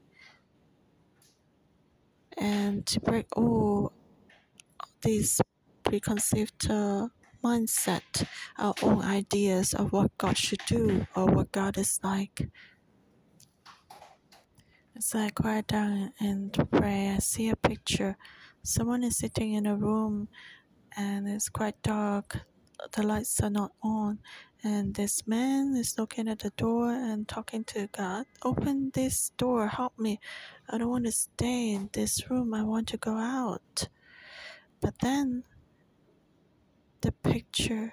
and 2.38 2.86
to 2.86 3.00
break 3.00 3.26
all 3.36 3.92
these 5.02 5.40
preconceived 5.84 6.70
uh, 6.70 7.08
mindset, 7.44 8.26
our 8.58 8.74
own 8.82 9.02
ideas 9.02 9.74
of 9.74 9.92
what 9.92 10.16
God 10.18 10.36
should 10.38 10.62
do 10.66 11.06
or 11.14 11.26
what 11.26 11.52
God 11.52 11.78
is 11.78 12.00
like. 12.02 12.48
As 14.96 15.14
I 15.14 15.30
quiet 15.30 15.68
down 15.68 16.12
and 16.20 16.52
pray, 16.70 17.10
I 17.10 17.18
see 17.18 17.50
a 17.50 17.56
picture. 17.56 18.16
Someone 18.64 19.04
is 19.04 19.18
sitting 19.18 19.52
in 19.52 19.66
a 19.66 19.76
room 19.76 20.28
and 20.96 21.28
it's 21.28 21.48
quite 21.48 21.80
dark. 21.82 22.40
The 22.92 23.02
lights 23.02 23.40
are 23.40 23.50
not 23.50 23.72
on. 23.82 24.18
And 24.62 24.94
this 24.94 25.26
man 25.26 25.76
is 25.76 25.98
looking 25.98 26.28
at 26.28 26.38
the 26.38 26.50
door 26.56 26.90
and 26.90 27.28
talking 27.28 27.64
to 27.64 27.88
God. 27.96 28.24
Open 28.42 28.90
this 28.94 29.30
door, 29.36 29.68
help 29.68 29.98
me. 29.98 30.18
I 30.68 30.78
don't 30.78 30.88
want 30.88 31.04
to 31.04 31.12
stay 31.12 31.72
in 31.72 31.90
this 31.92 32.30
room. 32.30 32.54
I 32.54 32.62
want 32.62 32.88
to 32.88 32.96
go 32.96 33.16
out. 33.16 33.88
But 34.80 34.94
then 35.00 35.44
the 37.02 37.12
picture 37.12 37.92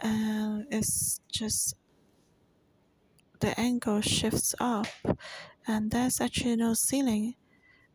and 0.00 0.66
it's 0.70 1.20
just 1.32 1.76
the 3.40 3.58
angle 3.58 4.00
shifts 4.00 4.54
up, 4.60 4.86
and 5.66 5.90
there's 5.90 6.20
actually 6.20 6.56
no 6.56 6.74
ceiling, 6.74 7.34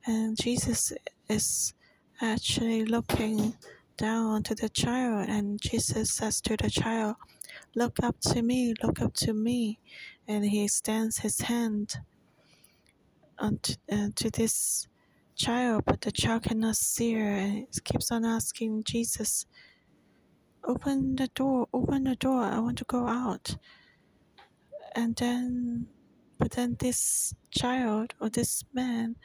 and 0.05 0.37
Jesus 0.37 0.93
is 1.29 1.73
actually 2.21 2.85
looking 2.85 3.55
down 3.97 4.25
onto 4.27 4.55
the 4.55 4.69
child, 4.69 5.29
and 5.29 5.61
Jesus 5.61 6.13
says 6.13 6.41
to 6.41 6.57
the 6.57 6.69
child, 6.69 7.15
Look 7.75 8.03
up 8.03 8.19
to 8.21 8.41
me, 8.41 8.73
look 8.83 9.01
up 9.01 9.13
to 9.15 9.33
me. 9.33 9.79
And 10.27 10.45
he 10.45 10.63
extends 10.63 11.19
his 11.19 11.41
hand 11.41 11.97
onto, 13.37 13.75
uh, 13.91 14.07
to 14.15 14.29
this 14.29 14.87
child, 15.35 15.83
but 15.85 16.01
the 16.01 16.11
child 16.11 16.43
cannot 16.43 16.75
see 16.75 17.13
her 17.13 17.29
and 17.29 17.67
keeps 17.83 18.11
on 18.11 18.25
asking 18.25 18.83
Jesus, 18.83 19.45
Open 20.63 21.15
the 21.15 21.27
door, 21.29 21.67
open 21.73 22.03
the 22.03 22.15
door, 22.15 22.41
I 22.41 22.59
want 22.59 22.77
to 22.79 22.85
go 22.85 23.07
out. 23.07 23.57
And 24.95 25.15
then, 25.15 25.87
but 26.37 26.51
then 26.51 26.75
this 26.79 27.33
child 27.51 28.13
or 28.19 28.29
this 28.29 28.63
man 28.73 29.15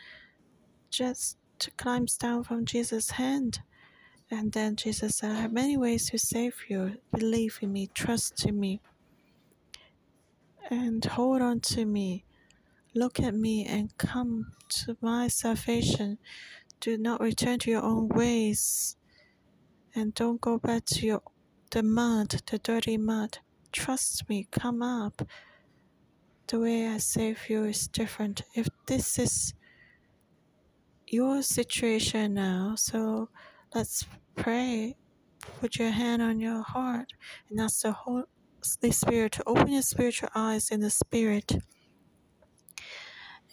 just 0.90 1.38
climbs 1.77 2.16
down 2.16 2.44
from 2.44 2.64
Jesus' 2.64 3.11
hand. 3.11 3.61
And 4.31 4.53
then 4.53 4.77
Jesus 4.77 5.16
said, 5.16 5.31
I 5.31 5.40
have 5.40 5.53
many 5.53 5.77
ways 5.77 6.11
to 6.11 6.18
save 6.18 6.55
you. 6.68 6.96
Believe 7.12 7.59
in 7.62 7.72
me, 7.72 7.88
trust 7.94 8.44
in 8.44 8.59
me, 8.59 8.81
and 10.68 11.05
hold 11.05 11.42
on 11.42 11.61
to 11.61 11.85
me. 11.85 12.25
Look 12.94 13.20
at 13.20 13.35
me 13.35 13.64
and 13.64 13.96
come 13.99 14.53
to 14.70 14.96
my 15.01 15.29
salvation. 15.29 16.18
Do 16.81 16.99
not 16.99 17.20
return 17.20 17.59
to 17.61 17.70
your 17.70 17.83
own 17.83 18.09
ways. 18.09 18.96
And 19.94 20.12
don't 20.14 20.40
go 20.40 20.59
back 20.59 20.85
to 20.87 21.07
your 21.07 21.22
the 21.70 21.83
mud, 21.83 22.42
the 22.51 22.59
dirty 22.59 22.96
mud. 22.96 23.38
Trust 23.72 24.29
me, 24.29 24.49
come 24.51 24.83
up. 24.83 25.22
The 26.46 26.59
way 26.61 26.87
I 26.88 26.99
save 26.99 27.49
you 27.49 27.64
is 27.64 27.88
different. 27.88 28.42
If 28.55 28.68
this 28.87 29.18
is 29.18 29.53
your 31.09 31.42
situation 31.42 32.35
now, 32.35 32.75
so 32.77 33.29
let's 33.75 34.07
pray. 34.35 34.97
Put 35.61 35.79
your 35.79 35.90
hand 35.90 36.23
on 36.23 36.40
your 36.40 36.62
heart 36.62 37.12
and 37.49 37.61
ask 37.61 37.83
the 37.83 37.92
Holy 37.92 38.25
Spirit 38.62 39.33
to 39.33 39.42
open 39.47 39.73
your 39.73 39.83
spiritual 39.83 40.29
eyes 40.35 40.71
in 40.71 40.81
the 40.81 40.90
Spirit 40.90 41.59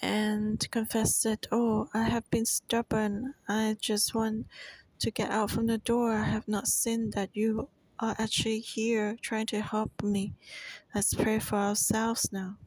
and 0.01 0.69
confess 0.71 1.21
that, 1.23 1.47
oh, 1.51 1.87
I 1.93 2.03
have 2.03 2.29
been 2.29 2.45
stubborn. 2.45 3.35
I 3.47 3.77
just 3.79 4.13
want 4.13 4.47
to 4.99 5.11
get 5.11 5.29
out 5.29 5.51
from 5.51 5.67
the 5.67 5.77
door. 5.77 6.13
I 6.13 6.23
have 6.23 6.47
not 6.47 6.67
seen 6.67 7.11
that 7.11 7.29
you 7.33 7.69
are 7.99 8.15
actually 8.17 8.59
here 8.59 9.15
trying 9.21 9.45
to 9.47 9.61
help 9.61 9.91
me. 10.01 10.33
Let's 10.93 11.13
pray 11.13 11.39
for 11.39 11.55
ourselves 11.55 12.29
now. 12.33 12.57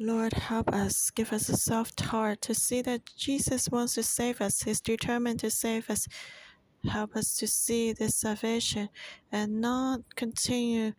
Lord, 0.00 0.32
help 0.32 0.72
us. 0.72 1.10
Give 1.10 1.32
us 1.32 1.48
a 1.48 1.56
soft 1.56 2.00
heart 2.00 2.40
to 2.42 2.54
see 2.54 2.82
that 2.82 3.02
Jesus 3.16 3.68
wants 3.68 3.94
to 3.94 4.04
save 4.04 4.40
us. 4.40 4.62
He's 4.62 4.80
determined 4.80 5.40
to 5.40 5.50
save 5.50 5.90
us. 5.90 6.06
Help 6.88 7.16
us 7.16 7.36
to 7.38 7.48
see 7.48 7.92
this 7.92 8.14
salvation 8.14 8.90
and 9.32 9.60
not 9.60 10.14
continue 10.14 10.92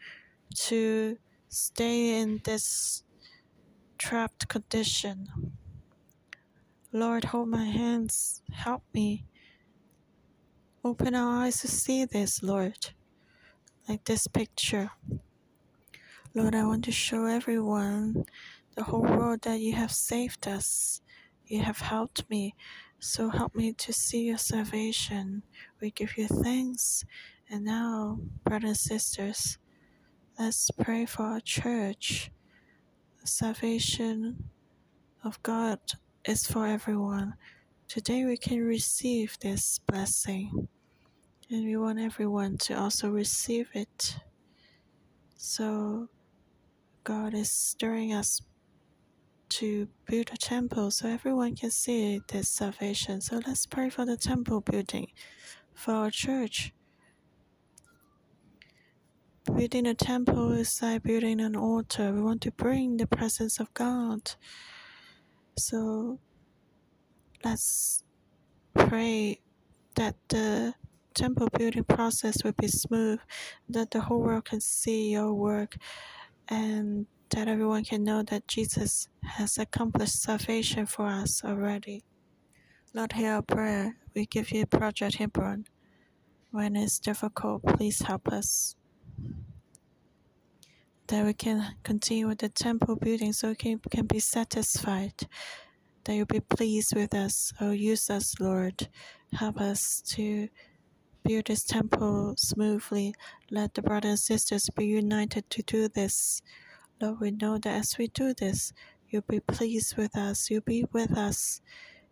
to 0.56 1.18
stay 1.48 2.20
in 2.20 2.42
this 2.44 3.04
trapped 3.98 4.50
condition. 4.50 5.30
Lord, 6.92 7.26
hold 7.26 7.48
my 7.48 7.66
hands. 7.66 8.42
Help 8.52 8.84
me. 8.94 9.26
Open 10.84 11.16
our 11.16 11.46
eyes 11.46 11.62
to 11.62 11.70
see 11.70 12.04
this, 12.04 12.44
Lord. 12.44 12.92
Like 13.88 14.04
this 14.04 14.28
picture. 14.28 14.92
Lord, 16.36 16.54
I 16.54 16.66
want 16.66 16.84
to 16.86 16.92
show 16.92 17.26
everyone, 17.26 18.26
the 18.76 18.84
whole 18.84 19.02
world, 19.04 19.42
that 19.44 19.60
you 19.60 19.74
have 19.74 19.92
saved 19.92 20.48
us. 20.48 21.02
You 21.46 21.62
have 21.64 21.80
helped 21.80 22.30
me. 22.30 22.56
So 23.00 23.30
help 23.30 23.56
me 23.56 23.74
to 23.74 23.94
see 23.94 24.26
your 24.28 24.38
salvation. 24.38 25.44
We 25.82 25.92
give 25.92 26.18
you 26.18 26.28
thanks. 26.28 27.06
And 27.50 27.66
now, 27.66 28.20
brothers 28.44 28.70
and 28.70 28.78
sisters, 28.78 29.58
let's 30.40 30.72
pray 30.72 31.06
for 31.06 31.24
our 31.24 31.42
church 31.42 32.32
The 33.22 33.28
salvation 33.28 34.46
of 35.24 35.42
God 35.44 35.80
is 36.26 36.48
for 36.48 36.68
everyone. 36.68 37.36
Today 37.88 38.26
we 38.26 38.38
can 38.38 38.64
receive 38.64 39.38
this 39.42 39.80
blessing, 39.88 40.70
and 41.50 41.66
we 41.66 41.78
want 41.78 42.00
everyone 42.00 42.58
to 42.60 42.74
also 42.80 43.10
receive 43.10 43.70
it. 43.74 44.18
So, 45.36 46.10
God 47.04 47.34
is 47.34 47.52
stirring 47.52 48.14
us 48.14 48.42
to 49.50 49.88
build 50.06 50.30
a 50.34 50.38
temple 50.38 50.92
so 50.92 51.08
everyone 51.08 51.56
can 51.56 51.72
see 51.72 52.22
this 52.28 52.50
salvation. 52.50 53.22
So, 53.22 53.42
let's 53.46 53.66
pray 53.66 53.90
for 53.90 54.06
the 54.06 54.18
temple 54.18 54.62
building 54.62 55.08
for 55.74 55.94
our 55.94 56.12
church. 56.12 56.74
Building 59.46 59.88
a 59.88 59.96
temple 59.96 60.52
is 60.52 60.80
like 60.82 61.04
building 61.04 61.40
an 61.40 61.56
altar. 61.56 62.12
We 62.12 62.22
want 62.22 62.42
to 62.42 62.52
bring 62.52 62.98
the 62.98 63.08
presence 63.08 63.60
of 63.60 63.74
God. 63.74 64.32
So 65.58 66.20
let's 67.44 68.04
pray 68.74 69.42
that 69.96 70.16
the 70.30 70.74
temple 71.14 71.50
building 71.58 71.84
process 71.84 72.44
will 72.44 72.54
be 72.54 72.68
smooth, 72.68 73.20
that 73.68 73.92
the 73.92 74.02
whole 74.02 74.22
world 74.22 74.46
can 74.46 74.62
see 74.62 75.12
your 75.12 75.34
work, 75.34 75.78
and 76.48 77.08
that 77.32 77.48
everyone 77.48 77.84
can 77.84 78.04
know 78.04 78.24
that 78.24 78.48
Jesus 78.48 79.08
has 79.24 79.58
accomplished 79.58 80.22
salvation 80.22 80.86
for 80.86 81.08
us 81.08 81.44
already. 81.44 82.04
Lord, 82.94 83.13
hear 83.13 83.34
our 83.34 83.42
prayer. 83.42 83.98
We 84.15 84.26
give 84.26 84.52
you 84.52 84.65
Project 84.65 85.18
Hebron. 85.18 85.65
When 86.52 86.76
it's 86.76 86.98
difficult, 86.98 87.63
please 87.63 88.02
help 88.02 88.28
us 88.30 88.76
that 91.08 91.26
we 91.26 91.34
can 91.34 91.76
continue 91.84 92.28
with 92.28 92.39
the 92.39 92.50
temple 92.50 92.96
building 92.96 93.34
so 93.34 93.50
we 93.50 93.56
can, 93.56 93.80
can 93.92 94.06
be 94.06 94.20
satisfied, 94.20 95.13
that 96.04 96.13
you'll 96.15 96.26
be 96.26 96.39
pleased 96.39 96.96
with 96.96 97.13
us. 97.13 97.52
Oh, 97.60 97.72
use 97.72 98.10
us, 98.10 98.39
Lord. 98.39 98.88
Help 99.34 99.60
us 99.60 100.02
to 100.08 100.50
build 101.24 101.46
this 101.46 101.63
temple 101.63 102.34
smoothly. 102.38 103.13
Let 103.52 103.74
the 103.76 103.82
brothers 103.82 104.10
and 104.10 104.20
sisters 104.20 104.70
be 104.76 104.86
united 104.86 105.50
to 105.52 105.62
do 105.63 105.88
this. 105.89 106.42
Lord, 107.02 107.20
we 107.20 107.32
know 107.32 107.58
that 107.58 107.76
as 107.76 107.98
we 107.98 108.08
do 108.08 108.34
this, 108.34 108.74
you'll 109.10 109.24
be 109.28 109.40
pleased 109.40 109.98
with 109.98 110.18
us. 110.18 110.50
You'll 110.50 110.62
be 110.62 110.86
with 110.92 111.18
us 111.18 111.62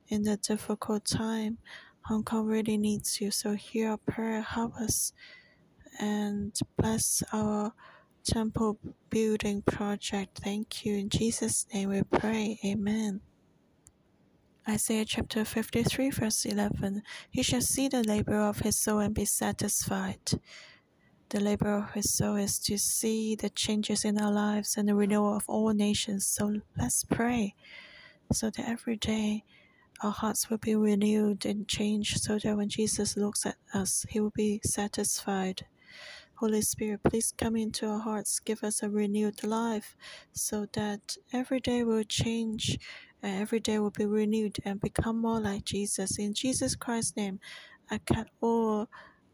in 0.08 0.24
the 0.24 0.38
difficult 0.38 1.06
time. 1.06 1.58
Hong 2.06 2.24
Kong 2.24 2.46
really 2.46 2.78
needs 2.78 3.20
you. 3.20 3.32
So 3.32 3.54
hear 3.54 3.92
our 3.92 3.98
prayer. 3.98 4.42
Help 4.42 4.76
us 4.76 5.12
and 6.00 6.58
bless 6.78 7.22
our 7.34 7.74
temple 8.24 8.80
building 9.10 9.62
project. 9.62 10.40
Thank 10.44 10.86
you. 10.86 10.96
In 10.96 11.10
Jesus' 11.10 11.66
name 11.74 11.90
we 11.90 12.04
pray. 12.04 12.60
Amen. 12.66 13.22
Isaiah 14.70 15.06
chapter 15.06 15.46
53, 15.46 16.10
verse 16.12 16.46
11 16.46 17.02
He 17.30 17.42
shall 17.42 17.62
see 17.62 17.88
the 17.88 18.04
labor 18.04 18.40
of 18.40 18.60
his 18.60 18.78
soul 18.78 19.00
and 19.00 19.16
be 19.16 19.26
satisfied. 19.26 20.42
The 21.30 21.42
labor 21.42 21.74
of 21.74 21.92
his 21.92 22.14
soul 22.14 22.38
is 22.38 22.58
to 22.60 22.78
see 22.78 23.36
the 23.36 23.50
changes 23.50 24.06
in 24.06 24.18
our 24.18 24.32
lives 24.32 24.78
and 24.78 24.88
the 24.88 24.96
renewal 24.96 25.36
of 25.36 25.44
all 25.50 25.74
nations. 25.74 26.26
So 26.26 26.62
let's 26.78 27.04
pray 27.04 27.54
so 28.32 28.50
that 28.50 28.66
every 28.66 28.96
day 28.96 29.44
our 30.02 30.12
hearts 30.12 30.50
will 30.50 30.58
be 30.58 30.76
renewed 30.76 31.46
and 31.46 31.68
changed 31.68 32.22
so 32.22 32.40
that 32.40 32.56
when 32.56 32.70
Jesus 32.70 33.18
looks 33.18 33.46
at 33.46 33.58
us, 33.74 34.06
he 34.08 34.22
will 34.22 34.32
be 34.36 34.62
satisfied. 34.64 35.66
Holy 36.36 36.62
Spirit, 36.62 37.02
please 37.04 37.34
come 37.38 37.58
into 37.58 37.88
our 37.88 38.00
hearts, 38.00 38.40
give 38.40 38.64
us 38.64 38.82
a 38.82 38.90
renewed 38.90 39.44
life 39.44 39.98
so 40.32 40.66
that 40.74 41.18
every 41.34 41.60
day 41.60 41.84
will 41.84 42.04
change 42.04 42.80
and 43.22 43.42
every 43.42 43.60
day 43.60 43.80
will 43.80 43.92
be 43.92 44.06
renewed 44.06 44.60
and 44.64 44.80
become 44.80 45.20
more 45.20 45.42
like 45.42 45.66
Jesus. 45.66 46.20
In 46.20 46.34
Jesus 46.34 46.74
Christ's 46.76 47.18
name, 47.18 47.42
I 47.92 47.98
cut 47.98 48.30
all 48.40 48.88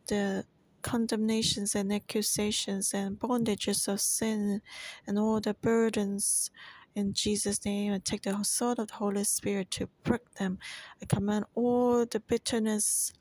the 0.07 0.45
condemnations 0.83 1.75
and 1.75 1.91
accusations 1.93 2.93
and 2.93 3.19
bondages 3.19 3.87
of 3.87 4.01
sin 4.01 4.61
and 5.07 5.19
all 5.19 5.41
the 5.41 5.55
burdens 5.55 6.51
in 6.95 7.13
Jesus' 7.13 7.65
name. 7.65 7.93
I 7.93 7.99
take 7.99 8.23
the 8.23 8.43
sword 8.43 8.79
of 8.79 8.89
the 8.89 8.95
Holy 8.95 9.23
Spirit 9.23 9.71
to 9.71 9.89
break 10.03 10.29
them. 10.35 10.59
I 11.01 11.05
command 11.05 11.45
all 11.55 12.05
the 12.05 12.19
bitterness 12.19 13.13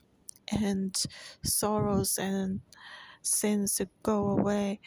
and 0.51 0.95
sorrows 1.43 2.19
and 2.19 2.61
sins 3.21 3.75
to 3.75 3.89
go 4.03 4.29
away 4.29 4.81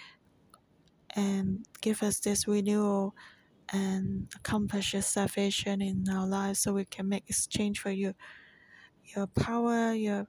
and 1.16 1.66
give 1.80 2.02
us 2.02 2.20
this 2.20 2.46
renewal 2.46 3.14
and 3.72 4.28
accomplish 4.36 4.92
your 4.92 5.02
salvation 5.02 5.82
in 5.82 6.04
our 6.10 6.26
lives 6.26 6.60
so 6.60 6.72
we 6.74 6.84
can 6.84 7.08
make 7.08 7.28
exchange 7.28 7.80
for 7.80 7.90
you 7.90 8.14
your 9.04 9.26
power 9.26 9.92
your 9.92 10.26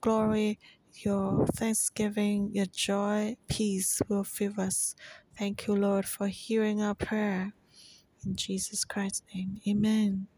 glory 0.00 0.58
your 1.02 1.46
thanksgiving, 1.46 2.50
your 2.52 2.66
joy, 2.66 3.36
peace 3.48 4.00
will 4.08 4.24
fill 4.24 4.60
us. 4.60 4.94
Thank 5.38 5.66
you, 5.66 5.74
Lord, 5.74 6.06
for 6.06 6.28
hearing 6.28 6.82
our 6.82 6.94
prayer. 6.94 7.52
In 8.24 8.36
Jesus 8.36 8.84
Christ's 8.84 9.22
name, 9.34 9.60
amen. 9.68 10.28